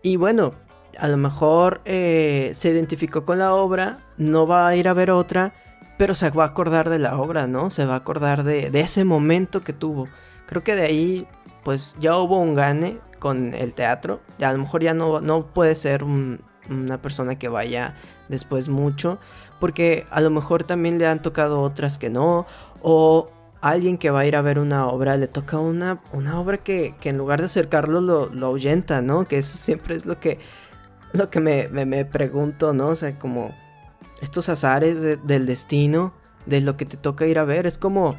[0.03, 0.55] y bueno,
[0.99, 5.11] a lo mejor eh, se identificó con la obra, no va a ir a ver
[5.11, 5.53] otra,
[5.99, 7.69] pero se va a acordar de la obra, ¿no?
[7.69, 10.09] Se va a acordar de, ese momento que tuvo.
[10.47, 11.29] Creo que de ahí,
[11.65, 14.21] pues ya hubo un gane con el teatro.
[14.39, 17.95] Ya a lo mejor ya no, no puede ser una persona que vaya
[18.31, 19.19] después mucho,
[19.61, 22.47] porque a lo mejor también le han tocado otras que no,
[22.81, 23.29] o
[23.63, 26.95] alguien que va a ir a ver una obra le toca una, una obra que,
[27.03, 29.27] en lugar de acercarlo lo, lo, ahuyenta, ¿no?
[29.27, 30.39] Que eso siempre es lo que,
[31.13, 32.89] lo que me, me, me pregunto, ¿no?
[32.89, 33.55] O sea, como
[34.21, 36.13] estos azares del destino,
[36.47, 37.67] de lo que te toca ir a ver.
[37.67, 38.17] Es como,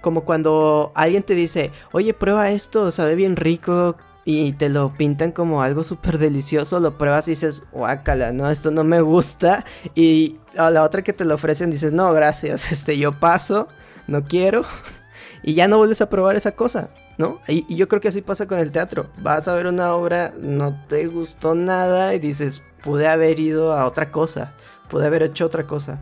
[0.00, 3.96] como cuando alguien te dice, oye, prueba esto, sabe bien rico.
[4.24, 8.70] Y te lo pintan como algo súper delicioso, lo pruebas y dices, guácala, no, esto
[8.70, 9.64] no me gusta.
[9.94, 13.68] Y a la otra que te lo ofrecen dices, no, gracias, este, yo paso,
[14.06, 14.64] no quiero.
[15.42, 17.40] y ya no vuelves a probar esa cosa, ¿no?
[17.48, 19.10] Y, yo creo que así pasa con el teatro.
[19.18, 23.86] Vas a ver una obra, no te gustó nada y dices, pude haber ido a
[23.86, 24.54] otra cosa
[24.88, 25.98] pude haber hecho otra cosa.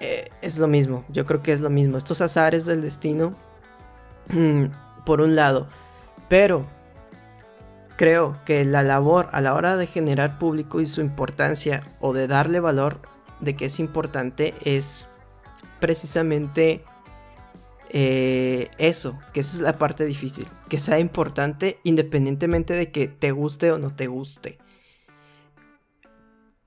[0.00, 1.96] Eh, es lo mismo, yo creo que es lo mismo.
[1.96, 3.36] Estos azares del destino,
[4.28, 4.64] mm,
[5.04, 5.68] por un lado.
[6.28, 6.66] Pero
[7.98, 12.28] creo que la labor a la hora de generar público y su importancia o de
[12.28, 13.02] darle valor
[13.40, 15.08] de que es importante es
[15.80, 16.84] precisamente
[17.90, 23.32] eh, eso, que esa es la parte difícil, que sea importante independientemente de que te
[23.32, 24.58] guste o no te guste.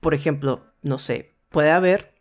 [0.00, 2.12] Por ejemplo, no sé, puede haber,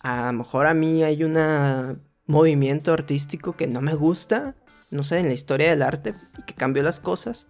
[0.00, 4.54] a lo mejor a mí hay un movimiento artístico que no me gusta,
[4.90, 7.46] no sé, en la historia del arte y que cambió las cosas.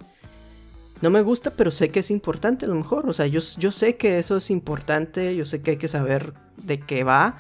[1.01, 3.09] No me gusta, pero sé que es importante a lo mejor.
[3.09, 6.35] O sea, yo, yo sé que eso es importante, yo sé que hay que saber
[6.57, 7.39] de qué va,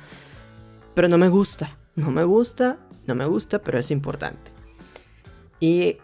[0.95, 1.77] pero no me gusta.
[1.97, 4.53] No me gusta, no me gusta, pero es importante.
[5.59, 5.99] Y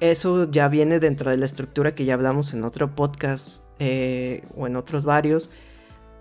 [0.00, 4.66] eso ya viene dentro de la estructura que ya hablamos en otro podcast eh, o
[4.66, 5.48] en otros varios,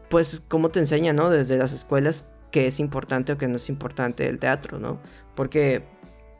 [0.09, 1.29] pues cómo te enseña, ¿no?
[1.29, 4.99] Desde las escuelas qué es importante o qué no es importante el teatro, ¿no?
[5.35, 5.83] Porque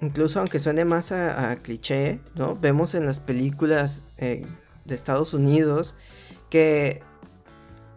[0.01, 2.55] incluso aunque suene más a, cliché, ¿no?
[2.55, 4.45] Vemos en las películas eh,
[4.85, 5.95] de Estados Unidos
[6.49, 7.01] que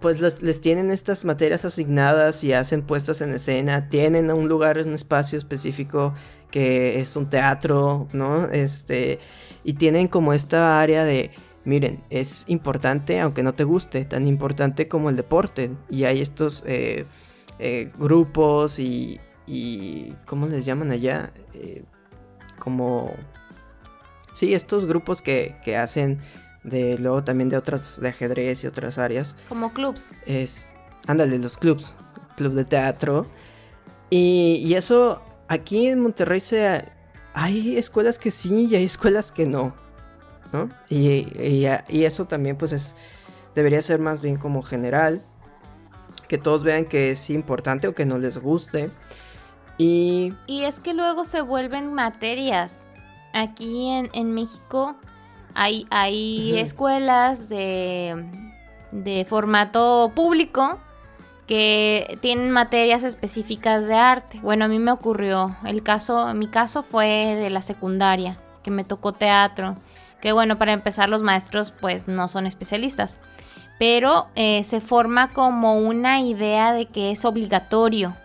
[0.01, 4.95] pues les, tienen estas materias asignadas y hacen puestas en escena, tienen un lugar, un
[4.95, 6.13] espacio específico
[6.51, 8.47] que es un teatro, ¿no?
[8.49, 9.21] Este,
[9.63, 11.31] y tienen como esta área de
[11.65, 15.71] miren, es importante aunque no te guste, tan importante como el deporte.
[15.91, 17.07] Y hay estos eh,
[17.59, 21.33] eh, grupos y, y, ¿cómo les llaman allá?
[21.55, 21.85] Eh,
[22.59, 23.13] como
[24.33, 26.21] sí, estos grupos que, que hacen
[26.65, 29.37] de luego también de otras, de ajedrez y otras áreas.
[29.49, 30.15] Como clubs.
[30.27, 30.71] Es,
[31.07, 31.95] ándale, los clubs,
[32.37, 33.27] club de teatro.
[34.11, 36.85] Y, y eso, aquí en Monterrey se,
[37.35, 39.75] hay escuelas que sí y hay escuelas que no.
[40.53, 40.69] ¿no?
[40.91, 42.95] Y, y, eso también pues es,
[43.55, 45.25] debería ser más bien como general.
[46.29, 48.91] Que todos vean que es importante o que no les guste.
[49.79, 50.35] Y...
[50.47, 52.87] Y es que luego se vuelven materias.
[53.33, 54.97] Aquí en, en México
[55.55, 58.25] hay, hay escuelas de,
[58.91, 60.79] de formato público
[61.47, 64.39] que tienen materias específicas de arte.
[64.43, 68.85] Bueno, a mí me ocurrió, el caso, mi caso fue de la secundaria, que me
[68.85, 69.77] tocó teatro,
[70.21, 73.19] que bueno, para empezar los maestros pues no son especialistas,
[73.79, 78.17] pero eh, se forma como una idea de que es obligatorio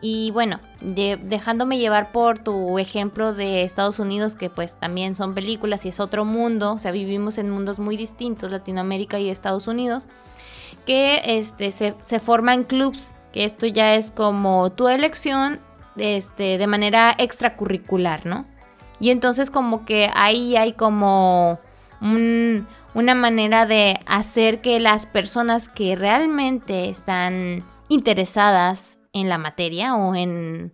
[0.00, 5.84] y bueno, dejándome llevar por tu ejemplo de Estados Unidos, que pues también son películas
[5.84, 10.08] y es otro mundo, o sea, vivimos en mundos muy distintos, Latinoamérica y Estados Unidos,
[10.84, 15.60] que este, se, se forman clubs, que esto ya es como tu elección
[15.96, 18.46] este, de manera extracurricular, ¿no?
[19.00, 21.58] Y entonces como que ahí hay como
[22.00, 30.14] una manera de hacer que las personas que realmente están interesadas en la materia o
[30.14, 30.72] en,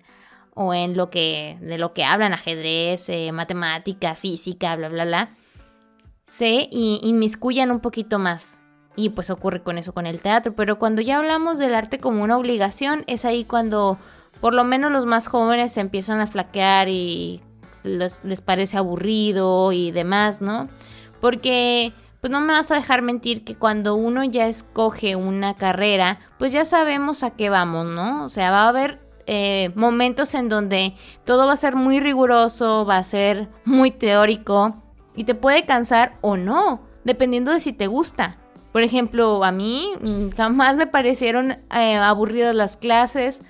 [0.55, 5.28] o en lo que, de lo que hablan, ajedrez, eh, matemáticas, física, bla, bla, bla,
[6.26, 8.61] se inmiscuyan un poquito más.
[8.94, 10.55] Y pues ocurre con eso con el teatro.
[10.55, 13.98] Pero cuando ya hablamos del arte como una obligación, es ahí cuando
[14.40, 17.40] por lo menos los más jóvenes se empiezan a flaquear y
[17.85, 20.68] les, les parece aburrido y demás, ¿no?
[21.20, 26.20] Porque pues no me vas a dejar mentir que cuando uno ya escoge una carrera,
[26.38, 28.24] pues ya sabemos a qué vamos, ¿no?
[28.24, 32.87] O sea, va a haber eh, momentos en donde todo va a ser muy riguroso,
[32.87, 34.76] va a ser muy teórico
[35.16, 38.38] y te puede cansar o no, dependiendo de si te gusta.
[38.70, 39.90] Por ejemplo, a mí
[40.37, 43.42] jamás me parecieron eh, aburridas las clases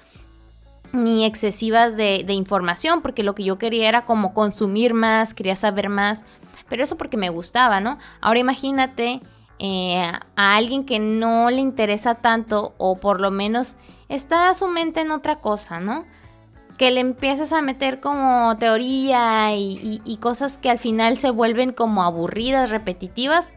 [0.95, 5.57] ni excesivas de, de información, porque lo que yo quería era como consumir más, quería
[5.57, 6.25] saber más
[6.73, 7.99] pero eso porque me gustaba, ¿no?
[8.23, 9.21] Ahora imagínate
[9.59, 13.77] eh, a alguien que no le interesa tanto o por lo menos
[14.09, 16.07] está su mente en otra cosa, ¿no?
[16.79, 22.05] Que le empiezas a meter como teoría y, cosas que al final se vuelven como
[22.05, 23.53] aburridas, repetitivas,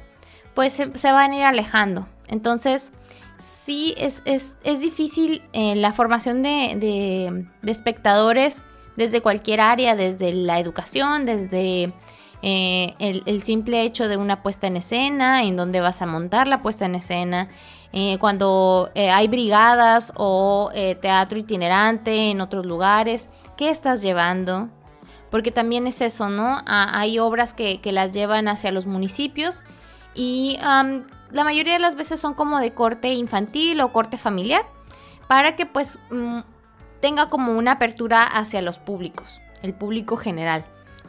[0.53, 2.09] pues se, van a ir alejando.
[2.27, 2.91] Entonces,
[3.37, 4.25] sí es,
[4.81, 8.65] difícil eh, la formación de, de espectadores
[8.97, 11.93] desde cualquier área, desde la educación, desde
[12.47, 16.61] eh, el, simple hecho de una puesta en escena, en donde vas a montar la
[16.61, 17.49] puesta en escena,
[17.91, 20.69] eh, cuando eh, hay brigadas o
[21.01, 24.69] teatro itinerante en otros lugares, ¿qué estás llevando?
[25.31, 26.59] Porque también es eso, ¿no?
[26.67, 29.63] hay obras que, las llevan hacia los municipios
[30.13, 34.61] y la mayoría de las veces son como de corte infantil o corte familiar,
[35.27, 36.41] para que pues mm,
[37.01, 40.63] tenga como una apertura hacia los públicos, el público general.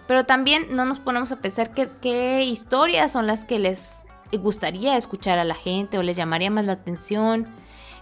[0.07, 3.99] Pero también no nos ponemos a pensar qué, historias son las que les
[4.33, 7.47] gustaría escuchar a la gente o les llamaría más la atención.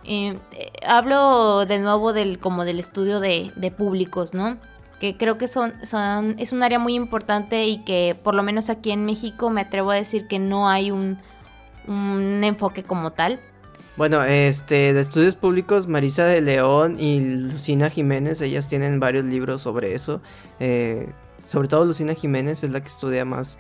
[0.05, 0.39] Eh,
[0.87, 4.59] hablo de nuevo del, como del estudio de, públicos, ¿no?
[5.01, 8.69] Que creo que son, son, es un área muy importante y que por lo menos
[8.69, 11.19] aquí en México me atrevo a decir que no hay un,
[11.87, 13.41] enfoque como tal.
[13.97, 19.63] Bueno, este, de estudios públicos, Marisa de León y Lucina Jiménez, ellas tienen varios libros
[19.63, 20.21] sobre eso.
[20.59, 21.09] Eh,
[21.45, 23.59] sobre todo Lucina Jiménez es la que estudia más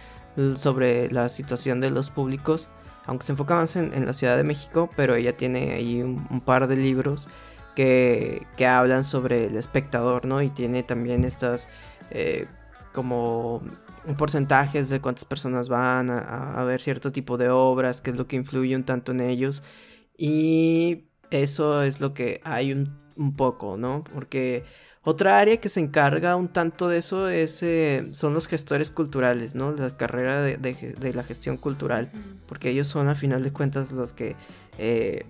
[0.56, 2.68] sobre la situación de los públicos,
[3.06, 6.66] aunque se enfoca más en, la Ciudad de México, pero ella tiene ahí un, par
[6.66, 7.28] de libros
[7.76, 10.42] que, hablan sobre el espectador, ¿no?
[10.42, 11.68] Y tiene también estas
[12.10, 12.46] eh,
[12.92, 13.62] como
[14.16, 18.26] porcentajes de cuántas personas van a, a, ver cierto tipo de obras, qué es lo
[18.26, 19.62] que influye un tanto en ellos.
[20.16, 24.04] Y eso es lo que hay un, un poco, ¿no?
[24.04, 24.64] Porque
[25.04, 29.54] otra área que se encarga un tanto de eso es, eh, son los gestores culturales,
[29.54, 29.72] ¿no?
[29.72, 32.10] La carrera de, la gestión cultural,
[32.46, 34.34] porque ellos son a final de cuentas los que,
[34.78, 35.26] eh,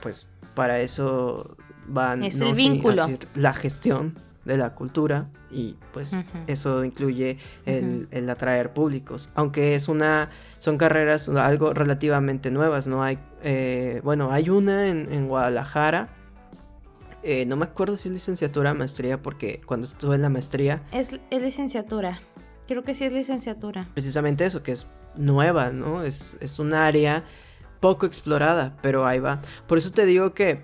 [0.00, 1.56] pues, para eso
[1.88, 2.22] van...
[2.22, 3.08] Es el vínculo.
[3.34, 7.36] la gestión de la cultura y pues eso incluye
[7.66, 14.32] el, atraer públicos aunque es una son carreras algo relativamente nuevas no hay eh, bueno
[14.32, 16.08] hay una en, en Guadalajara
[17.22, 20.82] eh, no me acuerdo si es licenciatura o maestría, porque cuando estuve en la maestría...
[20.92, 22.20] Es, licenciatura.
[22.66, 23.88] Creo que sí es licenciatura.
[23.94, 26.02] Precisamente eso, que es nueva, ¿no?
[26.02, 27.24] Es, es un área
[27.80, 29.42] poco explorada, pero ahí va.
[29.66, 30.62] Por eso te digo que,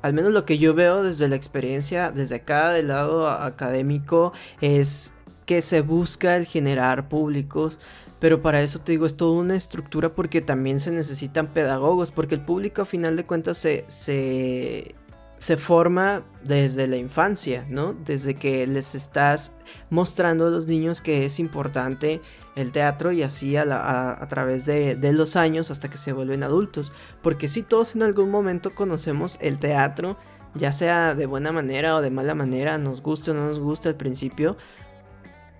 [0.00, 5.12] al menos lo que yo veo desde la experiencia, desde acá del lado académico, es
[5.46, 7.78] que se busca el generar públicos,
[8.22, 12.36] pero para eso te digo, es toda una estructura porque también se necesitan pedagogos, porque
[12.36, 14.94] el público a final de cuentas se, se,
[15.42, 17.94] se forma desde la infancia, ¿no?
[17.94, 19.50] Desde que les estás
[19.90, 22.20] mostrando a los niños que es importante
[22.54, 26.92] el teatro y así a, través de, los años hasta que se vuelven adultos.
[27.22, 30.16] Porque si todos en algún momento conocemos el teatro,
[30.54, 33.88] ya sea de buena manera o de mala manera, nos gusta o no nos gusta
[33.88, 34.56] al principio,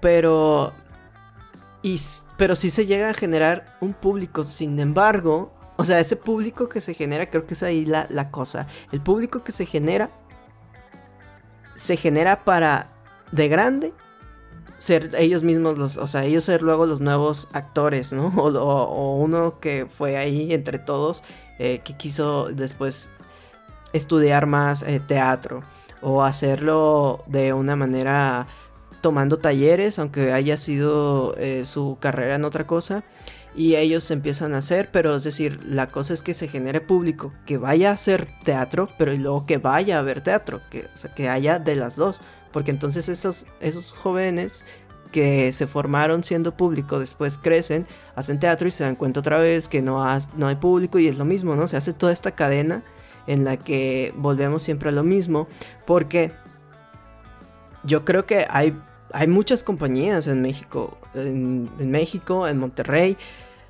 [0.01, 0.73] pero
[1.83, 2.01] y,
[2.37, 4.45] pero sí se llega a generar un público.
[4.45, 8.31] Sin embargo, o sea, ese público que se genera, creo que es ahí la, la
[8.31, 8.67] cosa.
[8.93, 10.11] El público que se genera,
[11.77, 12.89] se genera para
[13.33, 13.93] de grande
[14.83, 18.29] ser ellos mismos los, o sea, ellos ser luego los nuevos actores, ¿no?
[18.37, 21.23] O, uno que fue ahí entre todos,
[21.61, 23.09] eh, que quiso después
[23.93, 25.63] estudiar más eh, teatro
[26.01, 28.49] o hacerlo de una manera
[29.01, 33.05] tomando talleres, aunque haya sido eh, su carrera en otra cosa,
[33.55, 37.33] y ellos empiezan a hacer, pero es decir, la cosa es que se genere público
[37.45, 41.59] que vaya a hacer teatro, pero luego que vaya a ver teatro, que, que haya
[41.59, 44.65] de las dos, porque entonces esos, esos jóvenes
[45.11, 47.87] que se formaron siendo público, después crecen,
[48.17, 50.03] hacen teatro y se dan cuenta otra vez que no,
[50.37, 51.69] no hay público y es lo mismo, ¿no?
[51.69, 52.83] Se hace toda esta cadena
[53.27, 55.47] en la que volvemos siempre a lo mismo,
[55.87, 56.33] porque
[57.85, 58.77] yo creo que hay
[59.13, 63.17] hay muchas compañías en México, en, México, en Monterrey.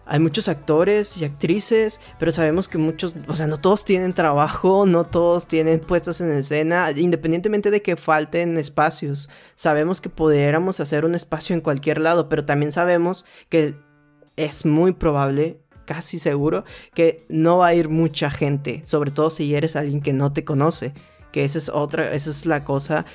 [0.05, 4.85] Hay muchos actores y actrices, pero sabemos que muchos, o sea, no todos tienen trabajo,
[4.85, 9.29] no todos tienen puestas en escena, independientemente de que falten espacios.
[9.55, 13.77] Sabemos que pudiéramos hacer un espacio en cualquier lado, pero también sabemos que
[14.37, 16.65] es muy probable, casi seguro,
[16.95, 20.45] que no va a ir mucha gente, sobre todo si eres alguien que no te
[20.45, 20.95] conoce,
[21.31, 23.07] que esa es otra, esa es la cosa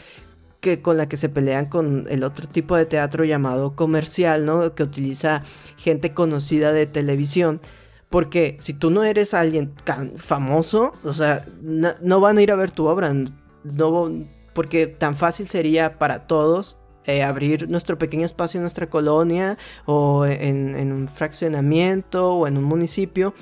[0.59, 4.73] que con la que se pelean con el otro tipo de teatro llamado comercial, ¿no?
[4.75, 5.43] Que utiliza
[5.77, 7.61] gente conocida de televisión.
[8.09, 9.73] Porque si tú no eres alguien
[10.15, 13.13] famoso, o sea, no, van a ir a ver tu obra.
[13.63, 14.11] No,
[14.53, 20.25] porque tan fácil sería para todos eh, abrir nuestro pequeño espacio en nuestra colonia o
[20.25, 23.33] en, en un fraccionamiento o en un municipio.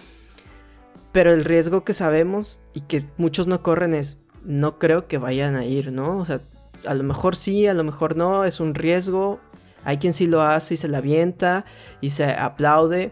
[1.11, 5.55] Pero el riesgo que sabemos y que muchos no corren es, no creo que vayan
[5.55, 6.17] a ir, ¿no?
[6.17, 6.41] O sea,
[6.87, 9.39] a lo mejor sí, a lo mejor no, es un riesgo.
[9.83, 11.65] Hay quien sí lo hace y se la avienta
[12.01, 13.11] y se aplaude,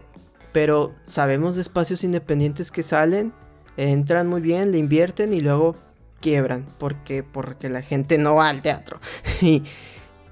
[0.52, 3.32] pero sabemos de espacios independientes que salen,
[3.76, 5.76] entran muy bien, le invierten y luego
[6.20, 8.98] quiebran porque, porque la gente no va al teatro.
[9.40, 9.62] y,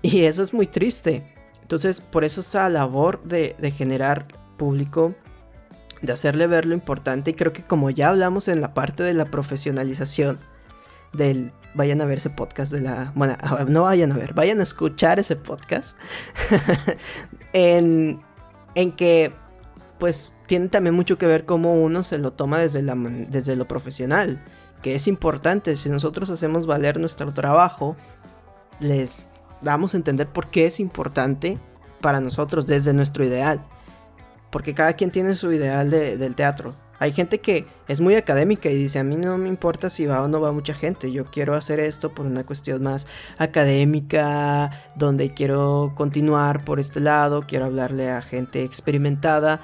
[0.02, 1.24] eso es muy triste.
[1.60, 4.26] Entonces, por eso esa labor de, de generar
[4.56, 5.14] público,
[6.00, 9.14] de hacerle ver lo importante, y creo que como ya hablamos en la parte de
[9.14, 10.40] la profesionalización
[11.12, 13.12] del vayan a ver ese podcast de la...
[13.14, 13.36] Bueno,
[13.68, 15.96] no vayan a ver, vayan a escuchar ese podcast.
[17.52, 18.20] en,
[18.74, 19.32] en que
[19.98, 23.68] pues tiene también mucho que ver cómo uno se lo toma desde, la, desde lo
[23.68, 24.42] profesional.
[24.82, 27.94] Que es importante, si nosotros hacemos valer nuestro trabajo,
[28.80, 29.26] les
[29.60, 31.58] damos a entender por qué es importante
[32.00, 33.64] para nosotros desde nuestro ideal.
[34.50, 36.74] Porque cada quien tiene su ideal del teatro.
[37.02, 40.22] Hay gente que es muy académica y dice, a mí no me importa si va
[40.22, 45.34] o no va mucha gente, yo quiero hacer esto por una cuestión más académica, donde
[45.34, 49.62] quiero continuar por este lado, quiero hablarle a gente experimentada.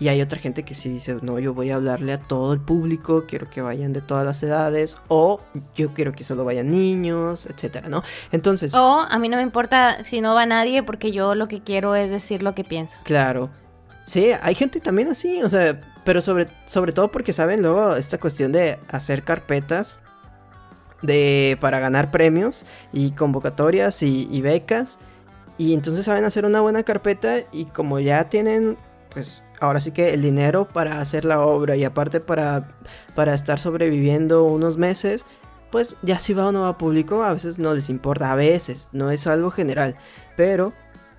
[0.00, 2.60] Y hay otra gente que sí dice, no, yo voy a hablarle a todo el
[2.60, 5.40] público, quiero que vayan de todas las edades, o
[5.76, 8.02] yo quiero que solo vayan niños, etcétera, ¿no?
[8.32, 8.74] Entonces.
[8.74, 11.94] O a mí no me importa si no va nadie, porque yo lo que quiero
[11.94, 12.98] es decir lo que pienso.
[13.04, 13.48] Claro.
[14.06, 15.80] Sí, hay gente también así, o sea,
[16.10, 20.00] pero sobre, sobre todo porque saben luego esta cuestión de hacer carpetas
[21.02, 24.98] de, para ganar premios y convocatorias y, becas.
[25.56, 28.76] Y entonces saben hacer una buena carpeta y como ya tienen,
[29.10, 32.76] pues ahora sí que el dinero para hacer la obra y aparte para,
[33.14, 35.24] para estar sobreviviendo unos meses,
[35.70, 38.34] pues ya si va o no va a público, a veces no les importa, a
[38.34, 39.96] veces, no es algo general,
[40.36, 40.72] pero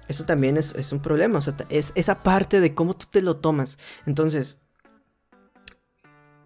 [0.10, 3.22] eso también es, es un problema, o sea, es esa parte de cómo tú te
[3.22, 3.78] lo tomas.
[4.06, 4.61] Entonces,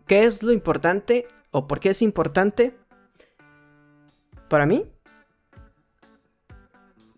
[0.07, 2.77] ¿Qué es lo importante o por qué es importante
[4.49, 4.85] para mí?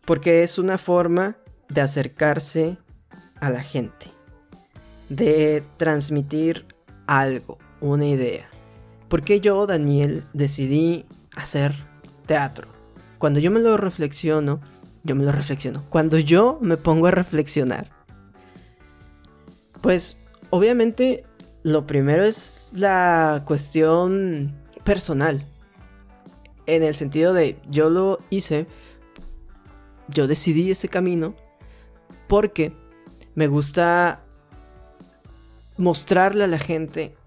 [0.06, 1.36] Porque es una forma
[1.68, 2.78] de acercarse
[3.42, 4.08] a la gente,
[5.10, 6.66] de transmitir
[7.08, 8.48] algo, una idea.
[9.10, 11.74] ¿Por qué yo, Daniel, decidí hacer
[12.26, 12.70] teatro?
[13.18, 14.62] Cuando yo me lo reflexiono,
[15.04, 15.84] yo me lo reflexiono.
[15.90, 17.90] Cuando yo me pongo a reflexionar,
[19.82, 20.18] pues
[20.52, 21.27] obviamente
[21.68, 24.56] lo primero es la cuestión
[24.86, 25.46] personal.
[26.66, 28.68] En el sentido de yo lo hice
[30.08, 31.36] yo decidí ese camino
[32.28, 32.72] porque
[33.36, 34.22] me gusta
[35.76, 37.18] mostrarle a la gente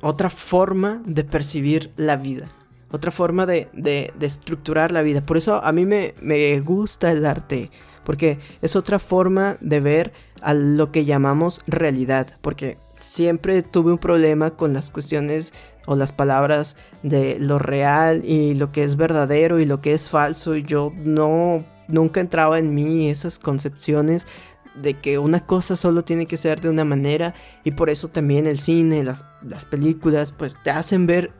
[0.00, 2.46] otra forma de percibir la vida,
[2.92, 5.26] otra forma de, de, estructurar la vida.
[5.26, 7.72] Por eso a mí me, me, gusta el arte,
[8.08, 13.98] porque es otra forma de ver a lo que llamamos realidad, porque siempre tuve un
[13.98, 15.52] problema con las cuestiones
[15.84, 20.08] o las palabras de lo real y lo que es verdadero y lo que es
[20.08, 20.56] falso.
[20.56, 24.26] Y yo no, nunca entraba en mí esas concepciones
[24.74, 28.46] de que una cosa solo tiene que ser de una manera y por eso también
[28.46, 31.30] el cine, las, las películas, pues te hacen ver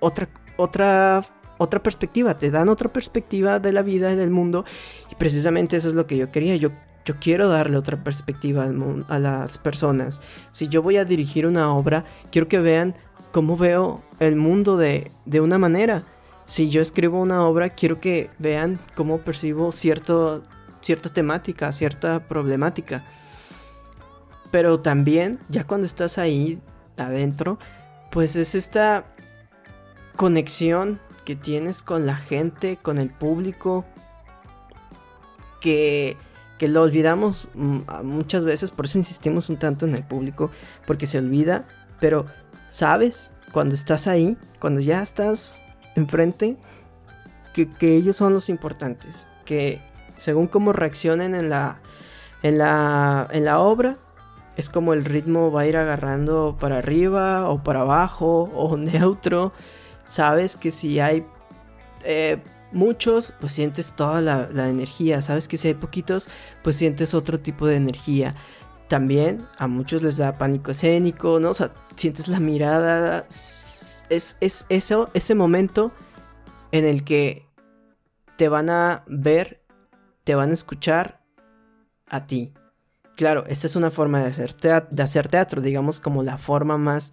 [0.00, 1.24] otra, otra,
[1.60, 4.64] otra perspectiva, te dan otra perspectiva de la vida y del mundo
[5.10, 6.70] y precisamente eso es lo que yo quería, yo,
[7.04, 10.22] yo quiero darle otra perspectiva al a las personas.
[10.52, 12.94] Si yo voy a dirigir una obra, quiero que vean
[13.30, 16.06] cómo veo el mundo de, de una manera.
[16.46, 20.42] Si yo escribo una obra, quiero que vean cómo percibo cierto
[20.80, 23.04] cierta temática, cierta problemática.
[24.50, 26.58] Pero también, ya cuando estás ahí
[26.96, 27.58] adentro,
[28.10, 29.04] pues es esta
[30.16, 31.00] conexión
[31.30, 33.84] que tienes con la gente, con el público,
[35.60, 36.16] que,
[36.58, 40.50] que lo olvidamos mm, muchas veces, por eso insistimos un tanto en el público,
[40.88, 41.68] porque se olvida,
[42.00, 42.26] pero
[42.66, 45.62] sabes, cuando estás ahí, cuando ya estás
[45.94, 46.56] enfrente,
[47.54, 49.80] que, que ellos son los importantes, que
[50.16, 51.80] según cómo reaccionen en la,
[52.42, 53.98] en la, en la obra,
[54.56, 59.52] es como el ritmo va a ir agarrando para arriba o para abajo o neutro.
[60.10, 61.24] Sabes que si hay
[62.02, 62.42] eh,
[62.72, 65.22] muchos, pues sientes toda la, energía.
[65.22, 66.28] Sabes que si hay poquitos,
[66.64, 68.34] pues sientes otro tipo de energía.
[68.88, 71.50] También a muchos les da pánico escénico, ¿no?
[71.50, 73.24] O sea, sientes la mirada.
[73.28, 74.04] Es,
[74.40, 75.92] es eso, ese momento
[76.72, 77.46] en el que
[78.36, 79.62] te van a ver
[80.24, 81.20] te van a escuchar
[82.08, 82.52] a ti.
[83.16, 87.12] Claro, esta es una forma de hacer, de hacer teatro, digamos como la forma más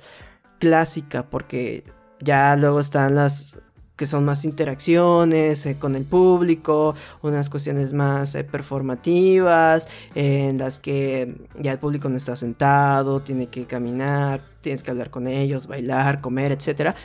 [0.58, 1.84] clásica, porque
[2.20, 3.60] ya luego están las
[3.98, 6.94] que son más interacciones eh, con el público,
[7.24, 13.48] unas cuestiones más eh, performativas, en las que ya el público no está sentado, tiene
[13.48, 16.96] que caminar, tienes que hablar con ellos, bailar, comer, etc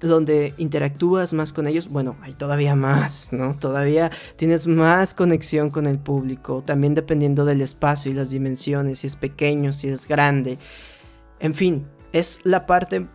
[0.00, 3.56] donde interactúas más con ellos, bueno, hay todavía más, ¿no?
[3.58, 9.08] Todavía tienes más conexión con el público, también dependiendo del espacio y las dimensiones, si
[9.08, 10.58] es pequeño, si es grande.
[11.38, 13.06] En fin, es la parte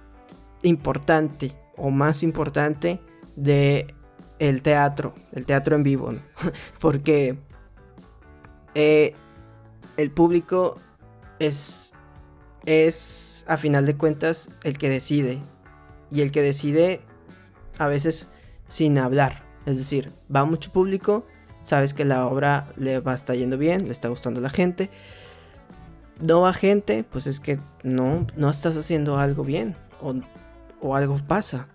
[0.65, 2.99] importante o más importante
[3.35, 3.93] de
[4.39, 6.13] el teatro, el teatro en vivo,
[6.79, 7.37] porque
[8.73, 9.13] eh,
[9.97, 10.79] el público
[11.39, 11.93] es,
[12.65, 15.41] es, a final de cuentas, el que decide
[16.11, 17.01] y el que decide
[17.77, 18.27] a veces
[18.67, 19.43] sin hablar.
[19.65, 21.25] Es decir, va mucho público,
[21.63, 24.49] sabes que la obra le va a estar yendo bien, le está gustando a la
[24.49, 24.89] gente.
[26.19, 29.75] No va gente, pues es que no, no estás haciendo algo bien
[30.81, 31.67] o algo pasa.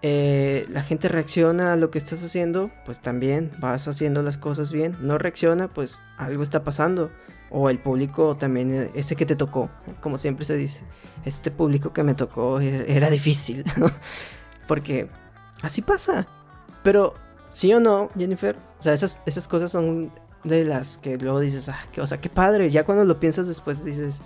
[0.00, 4.72] Eh, la gente reacciona a lo que estás haciendo, pues también vas haciendo las cosas
[4.72, 4.96] bien.
[5.00, 7.10] No reacciona, pues algo está pasando.
[7.50, 9.70] O el público también, eh, ese que te tocó,
[10.00, 10.82] como siempre se dice.
[11.24, 13.64] Este público que me tocó e-, era difícil,
[14.68, 15.08] Porque
[15.62, 16.28] así pasa.
[16.82, 17.14] Pero,
[17.50, 20.12] sí o no, Jennifer, o sea, esas, esas cosas son
[20.44, 22.70] de las que luego dices, ah, que, o sea, qué padre.
[22.70, 24.20] Ya cuando lo piensas después dices,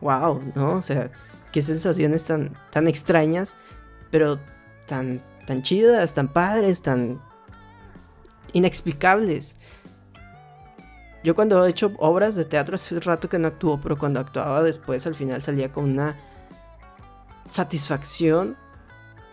[0.00, 0.74] wow, ¿no?
[0.74, 1.10] O sea,
[1.52, 3.56] qué sensaciones tan, tan extrañas,
[4.10, 4.38] pero
[4.86, 7.20] tan, tan chidas, tan padres, tan
[8.52, 9.56] inexplicables.
[11.22, 14.62] Yo cuando he hecho obras de teatro hace rato que no actúo, pero cuando actuaba
[14.62, 16.16] después al final salía con una
[17.48, 18.56] satisfacción.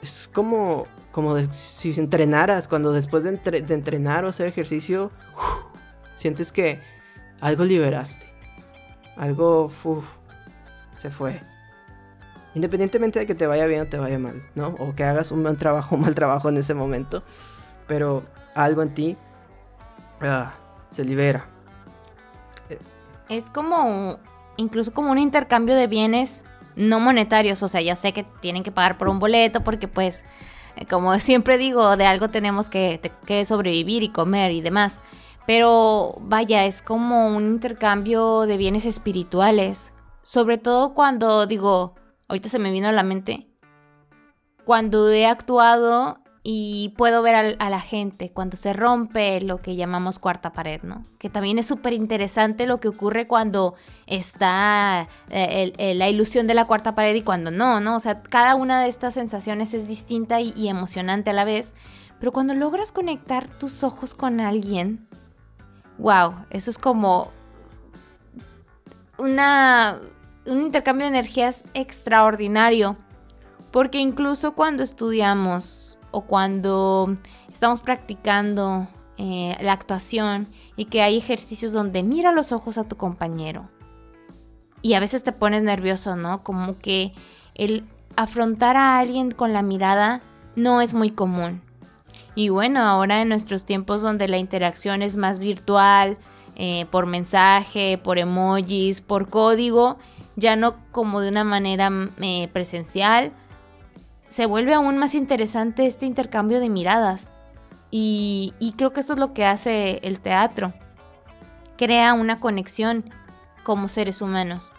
[0.02, 3.40] Es como, como si entrenaras, cuando después de,
[3.70, 5.12] entrenar o hacer ejercicio,
[6.16, 6.82] sientes que
[7.40, 8.28] algo liberaste.
[9.16, 9.72] Algo
[10.98, 11.42] se fue.
[12.56, 14.76] Independientemente de que te vaya bien o te vaya mal, ¿no?
[14.80, 17.24] O que hagas un buen trabajo o mal trabajo en ese momento.
[17.88, 18.24] Pero
[18.56, 19.18] algo en ti
[20.22, 20.54] ah,
[20.90, 21.48] se libera.
[23.30, 24.20] Es como,
[24.58, 26.44] incluso como un intercambio de bienes
[26.76, 27.64] no monetarios.
[27.64, 30.24] O sea, yo sé que tienen que pagar por un boleto porque pues,
[30.76, 35.00] eh, como siempre digo, de algo tenemos que, que sobrevivir y comer y demás.
[35.46, 39.92] Pero vaya, es como un intercambio de bienes espirituales.
[40.22, 41.96] Sobre todo cuando digo,
[42.28, 43.48] ahorita se me vino a la mente,
[44.66, 50.20] cuando he actuado y puedo ver a, la gente cuando se rompe lo que llamamos
[50.20, 51.04] cuarta pared, ¿no?
[51.18, 53.76] Que también es súper interesante lo que ocurre cuando
[54.08, 57.96] está eh, la ilusión de la cuarta pared y cuando no, ¿no?
[57.96, 61.74] O sea, cada una de estas sensaciones es distinta y emocionante a la vez,
[62.20, 65.08] pero cuando logras conectar tus ojos con alguien,
[65.98, 67.32] wow, eso es como
[69.18, 70.02] una,
[70.46, 72.98] un intercambio de energías extraordinario.
[73.72, 77.18] Porque incluso cuando estudiamos o cuando
[77.52, 78.88] estamos practicando
[79.18, 83.70] eh, la actuación y que hay ejercicios donde mira los ojos a tu compañero
[84.84, 86.44] y a veces te pones nervioso, ¿no?
[86.44, 87.14] Como que
[87.56, 87.86] el
[88.16, 90.22] afrontar a alguien con la mirada
[90.56, 91.62] no es muy común.
[92.36, 96.18] Y bueno, ahora en nuestros tiempos donde la interacción es más virtual,
[96.56, 99.98] eh, por mensaje, por emojis, por código,
[100.36, 103.32] ya no como de una manera mm, eh, presencial,
[104.28, 107.30] se vuelve aún más interesante este intercambio de miradas.
[107.92, 110.74] Y, y creo que esto es lo que hace el teatro.
[111.78, 113.04] Crea una conexión
[113.64, 114.74] como seres humanos.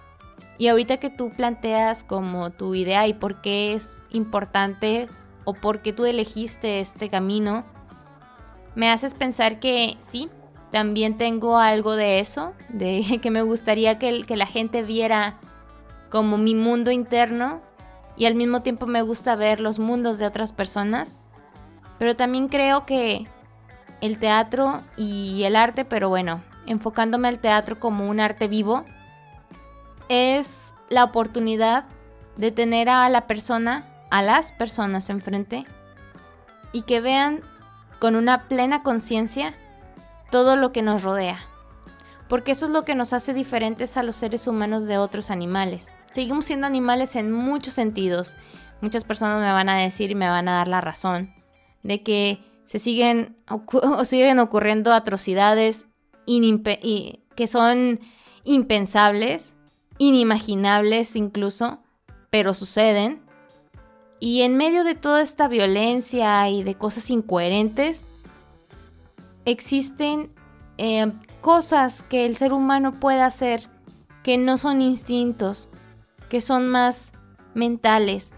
[0.58, 5.08] Y ahorita que tú planteas como tu idea y por qué es importante
[5.44, 7.64] o por qué tú elegiste este camino,
[8.74, 10.28] me haces pensar que sí,
[10.74, 15.38] también tengo algo de eso, de que me gustaría que, que la gente viera
[16.10, 17.60] como mi mundo interno
[18.16, 21.16] y al mismo tiempo me gusta ver los mundos de otras personas.
[22.00, 23.28] Pero también creo que
[24.00, 28.84] el teatro y el arte, pero bueno, enfocándome al teatro como un arte vivo,
[30.08, 31.84] es la oportunidad
[32.36, 35.66] de tener a la persona, a las personas enfrente,
[36.72, 37.42] y que vean
[38.00, 39.54] con una plena conciencia
[40.30, 41.46] todo lo que nos rodea.
[42.28, 45.92] Porque eso es lo que nos hace diferentes a los seres humanos de otros animales.
[46.10, 48.36] Seguimos siendo animales en muchos sentidos.
[48.80, 51.34] Muchas personas me van a decir y me van a dar la razón
[51.82, 53.36] de que se siguen,
[54.04, 55.86] siguen ocurriendo atrocidades
[56.26, 58.00] que son
[58.44, 59.54] impensables
[59.98, 61.78] inimaginables incluso,
[62.30, 63.22] pero suceden.
[64.20, 68.06] Y en medio de toda esta violencia y de cosas incoherentes,
[69.44, 70.30] existen
[70.78, 73.68] eh, cosas que el ser humano puede hacer
[74.22, 75.68] que no son instintos,
[76.28, 77.12] que son más
[77.54, 78.32] mentales.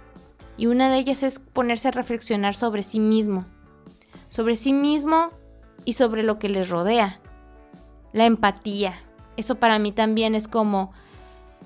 [0.57, 3.47] Y una de ellas es ponerse a reflexionar sobre sí mismo,
[4.29, 5.31] sobre sí mismo
[5.85, 7.21] y sobre lo que les rodea.
[8.13, 8.95] La empatía.
[9.37, 10.93] Eso para mí también es como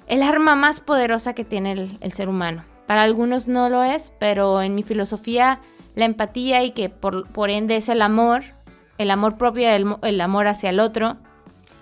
[0.07, 2.65] el arma más poderosa que tiene el, ser humano.
[2.87, 5.61] Para algunos no lo es, pero en mi filosofía
[5.95, 8.43] la empatía y que por, ende es el amor,
[9.01, 11.17] el amor propio, el, el, amor hacia el otro,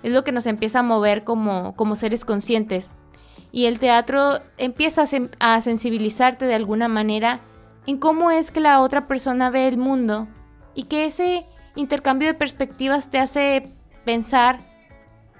[0.02, 2.94] es lo que nos empieza a mover como, como seres conscientes.
[3.50, 7.40] Y el teatro empieza a, a sensibilizarte de alguna manera
[7.86, 10.28] en cómo es que la otra persona ve el mundo
[10.74, 13.72] y que ese intercambio de perspectivas te hace
[14.04, 14.60] pensar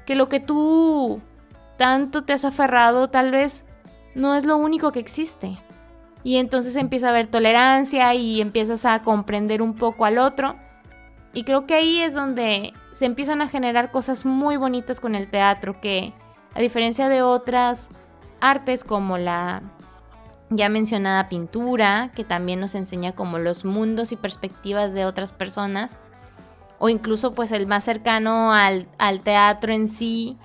[0.05, 1.21] que lo que tú
[1.77, 3.65] tanto te has aferrado, tal vez
[4.17, 5.59] no es lo único que existe.
[6.25, 10.57] Y entonces empieza a haber tolerancia y empiezas a comprender un poco al otro.
[11.35, 15.29] Y creo que ahí es donde se empiezan a generar cosas muy bonitas con el
[15.29, 16.13] teatro, que
[16.55, 17.91] a diferencia de otras
[18.41, 19.63] artes como la
[20.51, 25.99] ya mencionada pintura, que también nos enseña como los mundos y perspectivas de otras personas,
[26.79, 30.39] o incluso pues el más cercano al, al teatro en sí,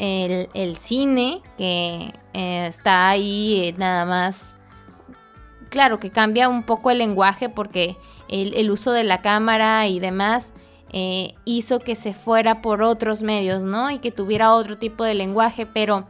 [0.00, 4.56] el, cine, que eh, está ahí eh, nada más.
[5.68, 7.96] Claro que cambia un poco el lenguaje porque
[8.30, 10.54] el, uso de la cámara y demás
[10.92, 13.90] eh, hizo que se fuera por otros medios, ¿no?
[13.90, 16.06] Y que tuviera otro tipo de lenguaje, pero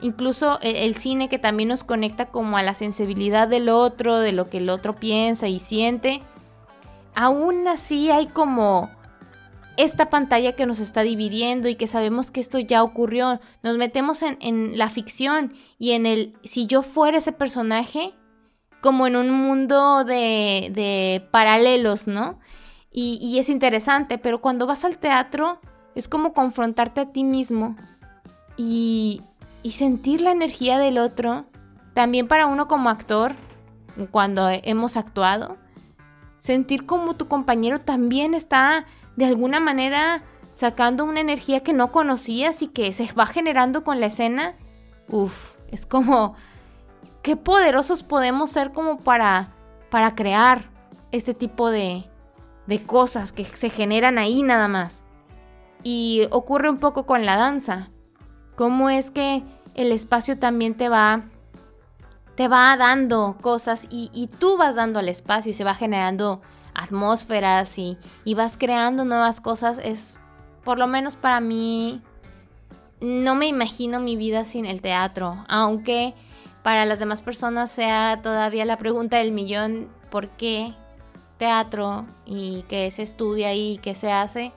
[0.00, 4.32] incluso el, el, cine que también nos conecta como a la sensibilidad del otro, de
[4.32, 6.22] lo que el otro piensa y siente,
[7.14, 8.90] aún así hay como
[9.76, 13.40] esta pantalla que nos está dividiendo y que sabemos que esto ya ocurrió.
[13.62, 18.14] Nos metemos en, la ficción y en el, si yo fuera ese personaje,
[18.84, 22.38] como en un mundo de, paralelos, ¿no?
[22.92, 25.58] Y, es interesante, pero cuando vas al teatro
[25.94, 27.76] es como confrontarte a ti mismo
[28.58, 29.22] y,
[29.62, 31.46] y sentir la energía del otro.
[31.94, 33.32] También para uno como actor,
[34.10, 35.56] cuando hemos actuado,
[36.36, 38.84] sentir como tu compañero también está
[39.16, 40.22] de alguna manera
[40.52, 44.56] sacando una energía que no conocías y que se va generando con la escena,
[45.08, 46.34] Uf, es como,
[47.24, 49.52] qué poderosos podemos ser como para,
[49.90, 50.70] para crear
[51.10, 52.04] este tipo de,
[52.68, 55.04] de cosas que se generan ahí nada más.
[55.82, 57.90] Y ocurre un poco con la danza.
[58.54, 59.42] Cómo es que
[59.74, 61.24] el espacio también te va
[62.36, 66.42] te va dando cosas y, y tú vas dando al espacio y se va generando
[66.74, 67.96] atmósferas y,
[68.34, 70.18] vas creando nuevas cosas, es,
[70.64, 72.02] por lo menos para mí,
[73.00, 76.14] no me imagino mi vida sin el teatro, aunque
[76.64, 80.74] para las demás personas sea todavía la pregunta del millón, ¿por qué
[81.38, 84.50] teatro y qué se estudia y qué se hace?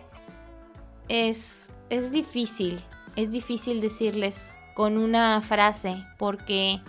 [1.10, 2.82] Es es difícil,
[3.16, 6.82] es difícil decirles con una frase porque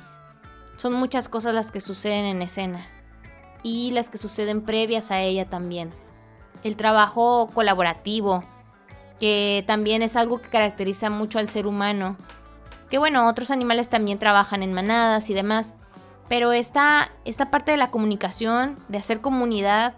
[0.77, 2.87] son muchas cosas las que suceden en escena
[3.63, 5.93] y las que suceden previas a ella también.
[6.63, 8.45] El trabajo colaborativo,
[9.19, 12.17] que también es algo que caracteriza mucho al ser humano.
[12.91, 15.75] Que bueno, otros animales también trabajan en manadas y demás.
[16.29, 19.95] Pero esta, esta parte de la comunicación, de hacer comunidad,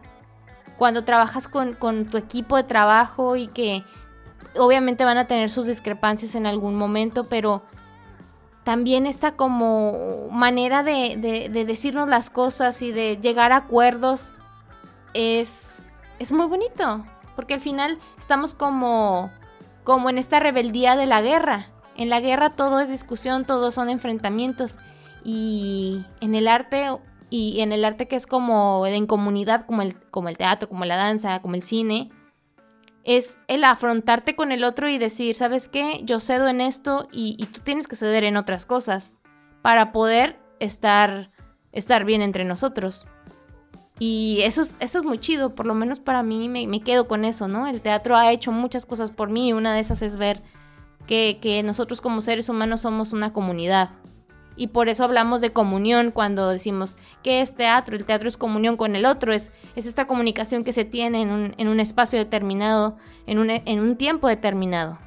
[0.79, 3.85] cuando trabajas con, con tu equipo de trabajo y que
[4.57, 7.63] obviamente van a tener sus discrepancias en algún momento, pero
[8.65, 14.35] también esta como manera de, decirnos las cosas y de llegar a acuerdos
[15.15, 15.87] es,
[16.19, 17.05] es muy bonito,
[17.37, 19.31] porque al final estamos como,
[19.85, 21.69] como en esta rebeldía de la guerra.
[22.01, 24.79] En la guerra todo es discusión, todo son enfrentamientos
[25.23, 26.87] y en el arte
[27.29, 30.87] y en el arte que es como en comunidad, como el, como el teatro, como
[30.87, 32.11] la danza, como el cine,
[33.05, 36.01] es el afrontarte con el otro y decir, ¿sabes qué?
[36.03, 39.13] Yo cedo en esto y, tú tienes que ceder en otras cosas
[39.61, 41.31] para poder estar,
[41.71, 43.07] estar bien entre nosotros.
[43.99, 47.07] Y eso es, eso es muy chido, por lo menos para mí me, me, quedo
[47.07, 47.67] con eso, ¿no?
[47.67, 50.41] El teatro ha hecho muchas cosas por mí y una de esas es ver
[51.11, 53.91] que, nosotros como seres humanos somos una comunidad
[54.57, 58.77] y por eso hablamos de comunión cuando decimos que es teatro, el teatro es comunión
[58.77, 62.19] con el otro, es, es esta comunicación que se tiene en un, en un espacio
[62.19, 62.97] determinado,
[63.27, 64.99] en un, en un tiempo determinado.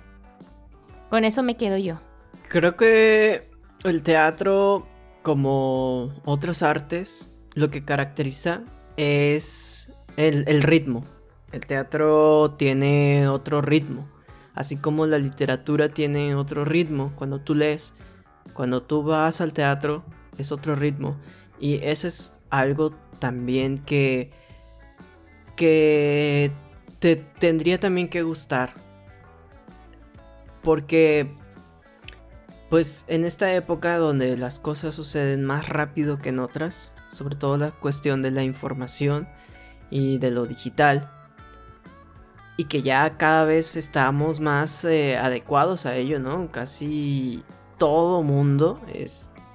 [1.09, 2.01] Con eso me quedo yo.
[2.49, 3.49] Creo que
[3.83, 4.87] el teatro,
[5.21, 8.63] como otras artes, lo que caracteriza
[8.97, 11.05] es el, el ritmo.
[11.51, 14.07] El teatro tiene otro ritmo,
[14.55, 17.93] así como la literatura tiene otro ritmo cuando tú lees
[18.53, 20.03] cuando tú vas al teatro
[20.37, 21.17] es otro ritmo.
[21.59, 24.31] Y eso es algo también que,
[25.55, 26.51] que
[26.99, 28.73] te tendría también que gustar.
[30.61, 31.33] Porque,
[32.69, 37.57] pues en esta época donde las cosas suceden más rápido que en otras, sobre todo
[37.57, 39.27] la cuestión de la información
[39.89, 41.11] y de lo digital,
[42.57, 46.51] y que ya cada vez estamos más eh, adecuados a ello, ¿no?
[46.51, 47.43] Casi
[47.77, 48.79] todo mundo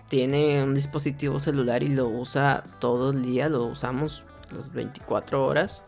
[0.09, 5.85] tiene un dispositivo celular y lo usa todo el día, lo usamos las 24 horas.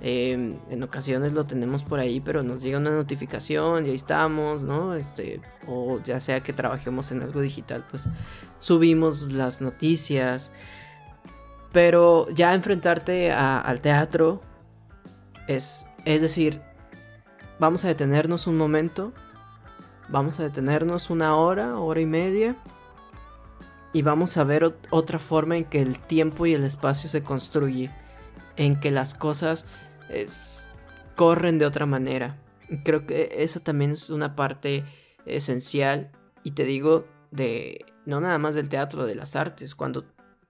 [0.00, 4.62] Em, en ocasiones lo tenemos por ahí, pero nos llega una notificación y ahí estamos,
[4.62, 4.94] ¿no?
[4.94, 8.08] Este, o ya sea que trabajemos en algo digital, pues
[8.58, 10.52] subimos las noticias.
[11.72, 14.40] Pero ya enfrentarte al teatro
[15.48, 16.62] es, es decir,
[17.60, 19.12] vamos a detenernos un momento
[20.08, 22.56] Vamos a detenernos una hora, hora y media.
[23.92, 27.90] Y vamos a ver otra forma en que el tiempo y el espacio se construye.
[28.56, 29.66] En que las cosas
[31.16, 32.38] corren de otra manera.
[32.84, 34.84] Creo que esa también es una parte
[35.24, 36.12] esencial.
[36.44, 39.74] Y te digo, de no nada más del teatro, de las artes.
[39.74, 40.04] Cuando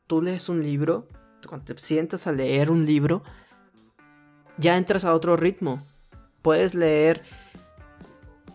[0.06, 1.08] tú lees un libro,
[1.48, 3.22] cuando te sientas a leer un libro,
[4.58, 5.82] ya entras a otro ritmo.
[6.42, 7.22] Puedes leer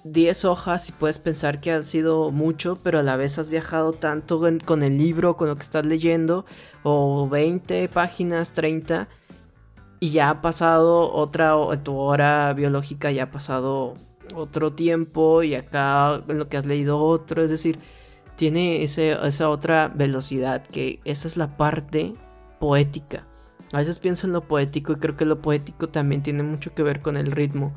[0.03, 3.93] 10 hojas y puedes pensar que ha sido mucho, pero a la vez has viajado
[3.93, 6.45] tanto con el libro, con lo que estás leyendo,
[6.83, 9.07] o 20 páginas, 30,
[9.99, 13.93] y ya ha pasado otra, tu hora biológica ya ha pasado
[14.33, 17.77] otro tiempo, y acá en lo que has leído otro, es decir,
[18.37, 22.15] tiene esa otra velocidad, que esa es la parte
[22.59, 23.27] poética.
[23.73, 26.83] A veces pienso en lo poético y creo que lo poético también tiene mucho que
[26.83, 27.73] ver con el ritmo.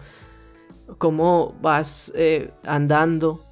[0.99, 3.45] Cómo vas eh, andando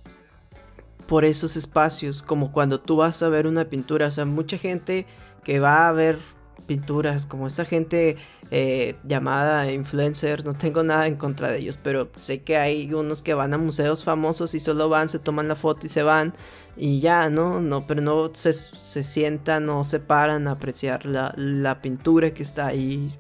[1.06, 5.06] por esos espacios, como cuando tú vas a ver una pintura, o sea, mucha gente
[5.44, 6.18] que va a ver
[6.66, 8.16] pinturas, como esa gente
[8.50, 13.22] eh, llamada influencer, no tengo nada en contra de ellos, pero sé que hay unos
[13.22, 16.34] que van a museos famosos y solo van, se toman la foto y se van
[16.76, 17.60] y ya, ¿no?
[17.60, 22.66] No, pero no se, sientan o se paran a apreciar la, la pintura que está
[22.66, 23.18] ahí,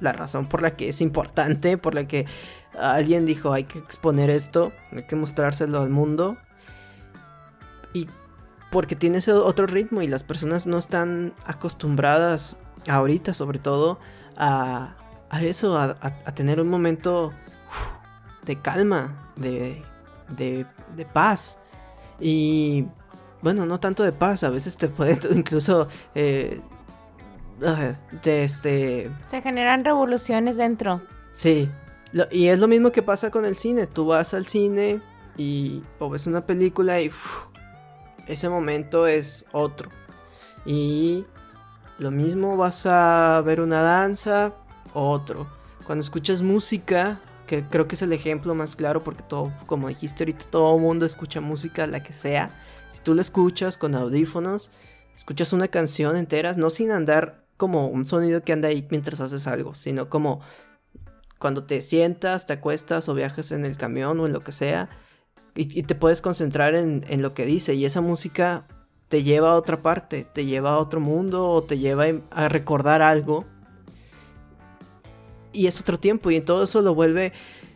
[0.00, 2.26] la razón por la que es importante, por la que
[2.78, 6.36] alguien dijo hay que exponer esto, hay que mostrárselo al mundo.
[7.92, 8.08] Y
[8.70, 12.56] porque tiene ese otro ritmo y las personas no están acostumbradas
[12.88, 13.98] ahorita sobre todo
[14.36, 14.94] a,
[15.30, 15.94] a eso, a,
[16.34, 17.32] tener un momento
[18.44, 19.82] de calma, de,
[20.36, 20.66] de,
[20.96, 21.58] de, paz.
[22.20, 22.86] Y
[23.42, 25.88] bueno, no tanto de paz, a veces te puede incluso...
[26.14, 26.60] Eh,
[28.22, 29.10] de este...
[29.24, 31.02] Se generan revoluciones dentro.
[31.32, 31.68] Sí,
[32.30, 33.86] y es lo mismo que pasa con el cine.
[33.86, 35.00] Tú vas al cine
[35.36, 37.10] y o ves una película y
[38.26, 39.90] ese momento es otro.
[40.64, 41.26] Y
[41.98, 44.54] lo mismo vas a ver una danza,
[44.94, 45.48] otro.
[45.84, 50.22] Cuando escuchas música, que creo que es el ejemplo más claro porque todo, como dijiste
[50.22, 52.50] ahorita, todo mundo escucha música, la que sea.
[52.92, 54.70] Si tú la escuchas con audífonos,
[55.16, 59.48] escuchas una canción entera, no sin andar como un sonido que anda ahí mientras haces
[59.48, 60.40] algo, sino como
[61.40, 64.88] cuando te sientas, te acuestas o viajas en el camión o en lo que sea,
[65.54, 68.64] y, te puedes concentrar en, en, lo que dice, y esa música
[69.08, 73.02] te lleva a otra parte, te lleva a otro mundo o te lleva a recordar
[73.02, 73.46] algo.
[75.52, 77.32] Y es otro tiempo, y en todo eso lo vuelve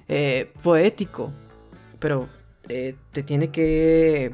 [0.09, 1.33] eh, poético,
[1.99, 2.29] pero
[2.69, 4.33] eh, te tiene que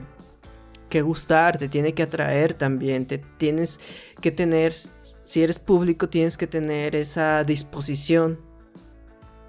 [0.88, 3.80] que gustar, te tiene que atraer también, te tienes
[4.20, 8.38] que tener, si eres público, tienes que tener esa disposición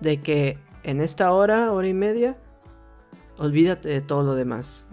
[0.02, 2.38] de que en esta hora, hora y media,
[3.38, 4.88] olvídate de todo lo demás.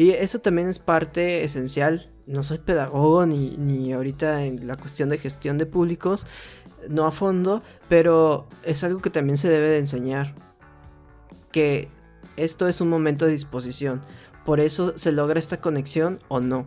[0.00, 2.10] Y eso también es parte esencial.
[2.26, 6.26] No soy pedagogo ni, ni ahorita en la cuestión de gestión de públicos,
[6.88, 10.34] no a fondo, pero es algo que también se debe de enseñar.
[11.52, 11.88] Que
[12.36, 14.00] esto es un momento de disposición
[14.44, 16.66] por eso se logra esta conexión o no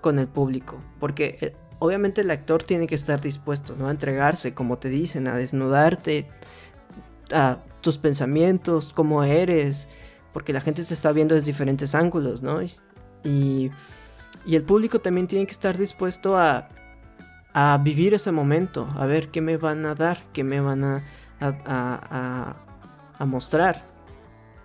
[0.00, 0.80] con el público.
[1.00, 3.88] Porque eh, obviamente el actor tiene que estar dispuesto, ¿no?
[3.88, 6.28] A entregarse, como te dicen, a desnudarte
[7.32, 9.88] a tus pensamientos, cómo eres,
[10.32, 12.60] porque la gente se está viendo desde diferentes ángulos, ¿no?
[12.62, 13.70] Y,
[14.44, 16.68] y el público también tiene que estar dispuesto a,
[17.54, 21.04] a vivir ese momento, a ver qué me van a dar, qué me van a,
[21.40, 22.56] a,
[23.18, 23.84] a, mostrar.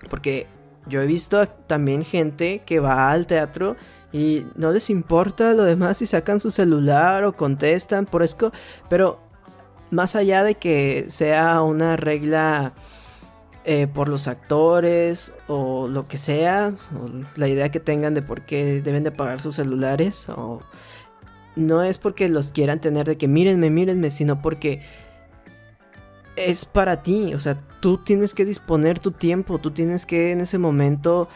[0.10, 0.48] Porque
[0.88, 3.76] yo he visto también gente que va al teatro
[4.12, 8.52] y no les importa lo demás si sacan su celular o contestan por eso,
[8.90, 9.20] pero
[9.92, 12.74] más allá de que sea una regla
[13.70, 16.74] eh, por los actores o lo que sea,
[17.36, 20.62] la idea que tengan de por qué deben de pagar sus celulares, o
[21.58, 24.80] no es porque los quieran tener de que mírenme, mírenme, sino porque
[26.38, 30.40] es para ti, o sea, tú tienes que disponer tu tiempo, tú tienes que en
[30.40, 31.28] ese momento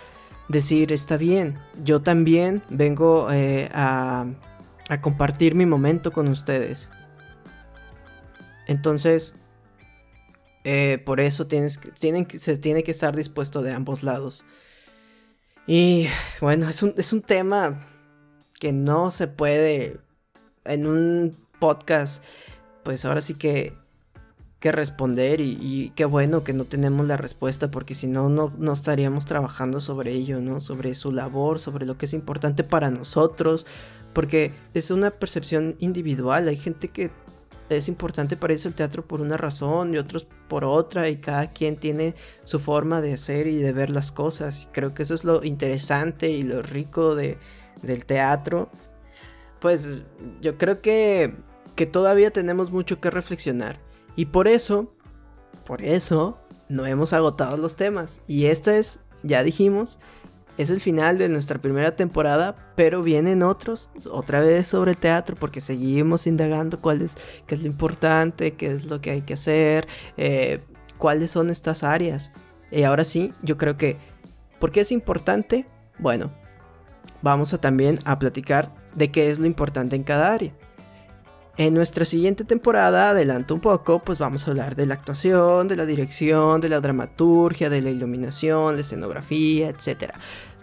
[0.48, 4.26] decir, está bien, yo también vengo eh, a,
[4.88, 6.92] a compartir mi momento con ustedes.
[8.68, 9.34] Entonces,
[10.64, 14.45] eh, por eso tienes, tienen, se tiene que estar dispuesto de ambos lados.
[15.68, 16.07] Y
[16.39, 17.88] bueno, es un, es un tema
[18.59, 19.99] que no se puede
[20.66, 22.24] en un podcast,
[22.84, 23.74] pues ahora sí que
[24.62, 29.26] que responder y, qué bueno que no tenemos la respuesta porque si no, no estaríamos
[29.26, 30.59] trabajando sobre ello, ¿no?
[30.59, 33.66] Sobre su labor, sobre lo que es importante para nosotros,
[34.14, 37.09] porque es una percepción individual, hay gente que
[37.76, 41.52] es importante para eso el teatro por una razón y otros por otra y cada
[41.52, 44.68] quien tiene su forma de ser y de ver las cosas.
[44.72, 47.38] Creo que eso es lo interesante y lo rico de,
[47.82, 48.70] del teatro.
[49.60, 50.00] Pues
[50.42, 51.36] yo creo que,
[51.76, 53.80] que todavía tenemos mucho que reflexionar
[54.16, 54.94] y por eso,
[55.66, 56.38] por eso,
[56.70, 58.22] no hemos agotado los temas.
[58.28, 60.00] Y esta es, ya dijimos,
[60.58, 65.62] es el final de nuestra primera temporada, pero vienen otros, otra vez sobre teatro, porque
[65.62, 67.16] seguimos indagando cuál es,
[67.47, 69.88] qué es lo importante, qué es lo que hay que hacer,
[70.18, 70.60] eh,
[70.97, 72.32] cuáles son estas áreas.
[72.72, 73.97] Y ahora sí, yo creo que,
[74.60, 75.66] ¿por qué es importante?
[75.99, 76.32] Bueno,
[77.22, 80.54] vamos a también a platicar de qué es lo importante en cada área.
[81.58, 85.76] En nuestra siguiente temporada, adelanto un poco, pues vamos a hablar de la actuación, de
[85.76, 90.14] la dirección, de la dramaturgia, de la iluminación, la escenografía, etc.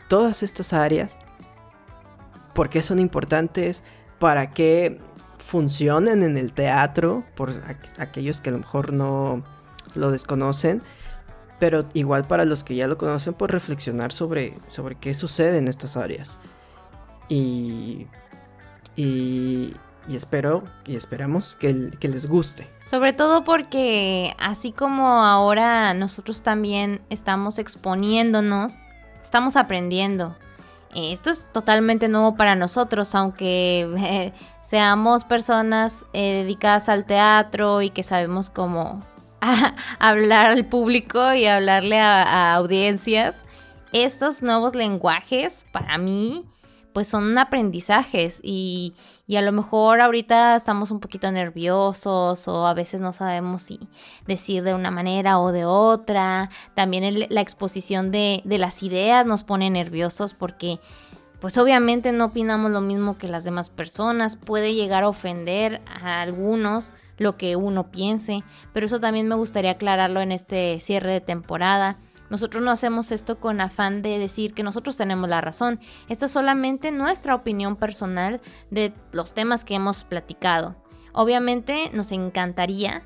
[0.08, 1.18] Todas estas áreas,
[2.54, 3.84] ¿por qué son importantes?
[4.18, 4.98] ¿Para qué
[5.38, 7.24] funcionan en el teatro?
[7.36, 7.52] Por
[7.98, 9.44] aquellos que a lo mejor no
[9.94, 10.82] lo desconocen.
[11.58, 15.68] Pero igual para los que ya lo conocen, por reflexionar sobre, sobre qué sucede en
[15.68, 16.38] estas áreas.
[17.28, 18.06] Y,
[18.96, 19.74] y,
[20.08, 22.68] y espero y esperamos que, les guste.
[22.84, 28.78] Sobre todo porque así como ahora nosotros también estamos exponiéndonos,
[29.22, 30.36] estamos aprendiendo.
[30.94, 34.32] Esto es totalmente nuevo para nosotros, aunque eh,
[34.62, 39.04] seamos personas eh, dedicadas al teatro y que sabemos cómo
[39.98, 43.44] hablar al público y hablarle a audiencias.
[43.92, 46.46] Estos nuevos lenguajes para mí
[46.98, 48.94] pues son aprendizajes y,
[49.36, 53.78] a lo mejor ahorita estamos un poquito nerviosos o a veces no sabemos si
[54.26, 56.50] decir de una manera o de otra.
[56.74, 60.80] También la exposición de, de las ideas nos pone nerviosos porque
[61.40, 66.22] pues obviamente no opinamos lo mismo que las demás personas, puede llegar a ofender a
[66.22, 71.20] algunos lo que uno piense, pero eso también me gustaría aclararlo en este cierre de
[71.20, 71.96] temporada.
[72.30, 75.80] Nosotros no hacemos esto con afán de decir que nosotros tenemos la razón.
[76.08, 80.76] Esta es solamente nuestra opinión personal de los temas que hemos platicado.
[81.12, 83.02] Obviamente nos encantaría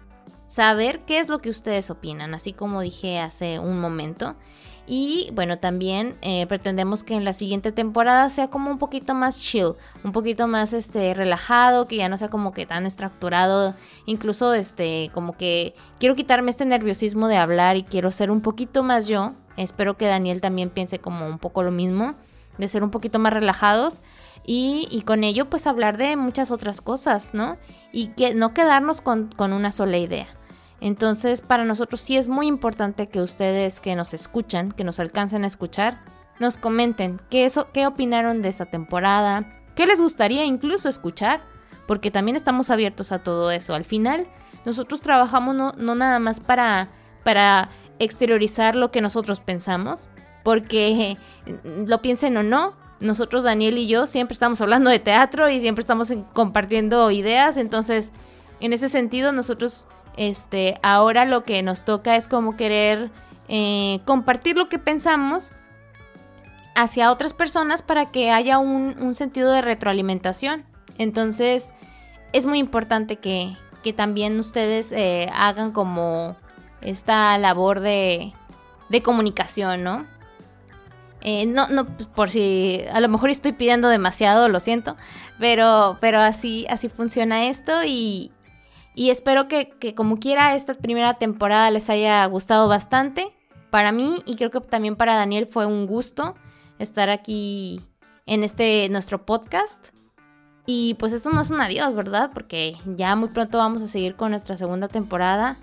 [0.46, 4.36] saber qué es lo que ustedes opinan, así como dije hace un momento.
[4.86, 9.40] Y bueno, también eh, pretendemos que en la siguiente temporada sea como un poquito más
[9.40, 13.74] chill, un poquito más este, relajado, que ya no sea como que tan estructurado.
[14.06, 18.82] Incluso este, como que quiero quitarme este nerviosismo de hablar y quiero ser un poquito
[18.82, 19.34] más yo.
[19.56, 22.14] Espero que Daniel también piense como un poco lo mismo,
[22.58, 24.02] de ser un poquito más relajados.
[24.44, 27.58] Y, con ello pues hablar de muchas otras cosas, ¿no?
[27.92, 30.26] Y que no quedarnos con, con una sola idea.
[30.82, 35.44] Entonces, para nosotros sí es muy importante que ustedes que nos escuchan, que nos alcancen
[35.44, 36.00] a escuchar,
[36.40, 41.40] nos comenten qué, eso, qué opinaron de esta temporada, qué les gustaría incluso escuchar,
[41.86, 43.74] porque también estamos abiertos a todo eso.
[43.74, 44.26] Al final,
[44.64, 46.88] nosotros trabajamos no, nada más para,
[47.22, 47.68] para
[48.00, 50.08] exteriorizar lo que nosotros pensamos,
[50.42, 51.16] porque
[51.86, 55.82] lo piensen o no, nosotros, Daniel y yo, siempre estamos hablando de teatro y siempre
[55.82, 58.12] estamos compartiendo ideas, entonces,
[58.58, 59.86] en ese sentido, nosotros
[60.16, 63.10] este, ahora lo que nos toca es como querer
[63.48, 65.52] eh, compartir lo que pensamos
[66.74, 70.64] hacia otras personas para que haya un, sentido de retroalimentación.
[70.98, 71.72] Entonces,
[72.32, 73.56] es muy importante que,
[73.96, 76.36] también ustedes eh, hagan como
[76.82, 78.32] esta labor de,
[78.88, 80.06] de comunicación, ¿no?
[81.24, 84.96] Eh, no, no, por si a lo mejor estoy pidiendo demasiado, lo siento,
[85.38, 88.31] pero, pero así, así funciona esto y,
[88.94, 93.32] y espero que, como quiera esta primera temporada les haya gustado bastante.
[93.70, 96.34] Para mí y creo que también para Daniel fue un gusto
[96.78, 97.80] estar aquí
[98.26, 99.88] en este nuestro podcast.
[100.66, 102.30] Y pues esto no es un adiós, ¿verdad?
[102.34, 105.56] Porque ya muy pronto vamos a seguir con nuestra segunda temporada.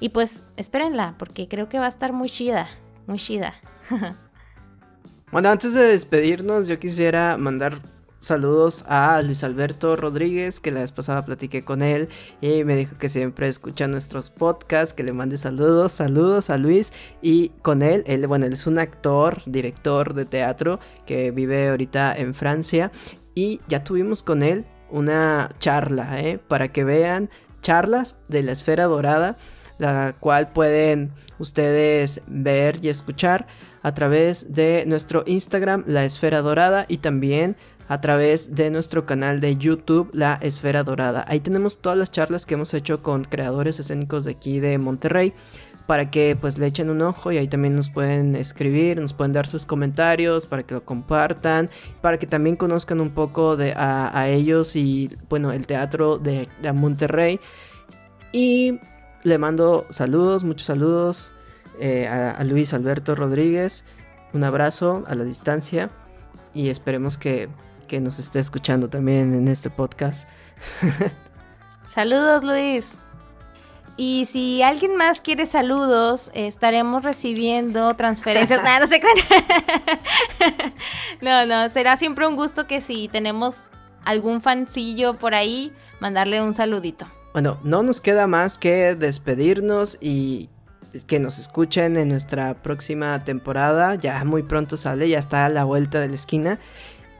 [0.00, 2.68] Y pues espérenla, porque creo que va a estar muy chida,
[3.06, 3.54] muy chida.
[5.30, 7.80] bueno, antes de despedirnos, yo quisiera mandar
[8.22, 12.08] Saludos a Luis Alberto Rodríguez, que la vez pasada platiqué con él
[12.40, 16.92] y me dijo que siempre escucha nuestros podcasts, que le mande saludos, saludos a Luis
[17.20, 22.16] y con él, él, bueno, él es un actor, director de teatro que vive ahorita
[22.16, 22.92] en Francia
[23.34, 26.38] y ya tuvimos con él una charla, ¿eh?
[26.38, 27.28] para que vean
[27.60, 29.36] charlas de la esfera dorada,
[29.78, 33.48] la cual pueden ustedes ver y escuchar
[33.82, 37.56] a través de nuestro Instagram, la esfera dorada y también
[37.92, 41.26] a través de nuestro canal de YouTube La Esfera Dorada.
[41.28, 45.34] Ahí tenemos todas las charlas que hemos hecho con creadores escénicos de aquí de Monterrey
[45.86, 49.34] para que pues le echen un ojo y ahí también nos pueden escribir, nos pueden
[49.34, 51.68] dar sus comentarios para que lo compartan,
[52.00, 57.40] para que también conozcan un poco de a, ellos y bueno el teatro de, Monterrey.
[58.32, 58.80] Y
[59.22, 61.34] le mando saludos, muchos saludos
[61.78, 63.84] eh, a Luis Alberto Rodríguez,
[64.32, 65.90] un abrazo a la distancia
[66.54, 67.50] y esperemos que
[67.92, 70.26] que nos esté escuchando también en este podcast.
[71.86, 72.96] Saludos, Luis.
[73.98, 78.62] Y si alguien más quiere saludos, estaremos recibiendo transferencias.
[78.64, 79.02] no, no se
[81.20, 83.68] no, no, será siempre un gusto que si tenemos
[84.06, 85.70] algún fancillo por ahí,
[86.00, 87.06] mandarle un saludito.
[87.34, 90.48] Bueno, no nos queda más que despedirnos y
[91.06, 93.94] que nos escuchen en nuestra próxima temporada.
[93.96, 96.58] Ya muy pronto sale, ya está a la vuelta de la esquina.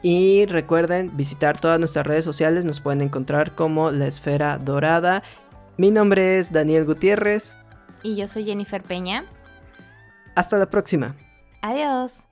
[0.02, 5.22] Y recuerden visitar todas nuestras redes sociales, nos pueden encontrar como La Esfera Dorada.
[5.76, 7.56] Mi nombre es Daniel Gutiérrez.
[8.02, 9.24] Y yo soy Jennifer Peña.
[10.34, 11.14] Hasta la próxima.
[11.60, 12.26] Adiós.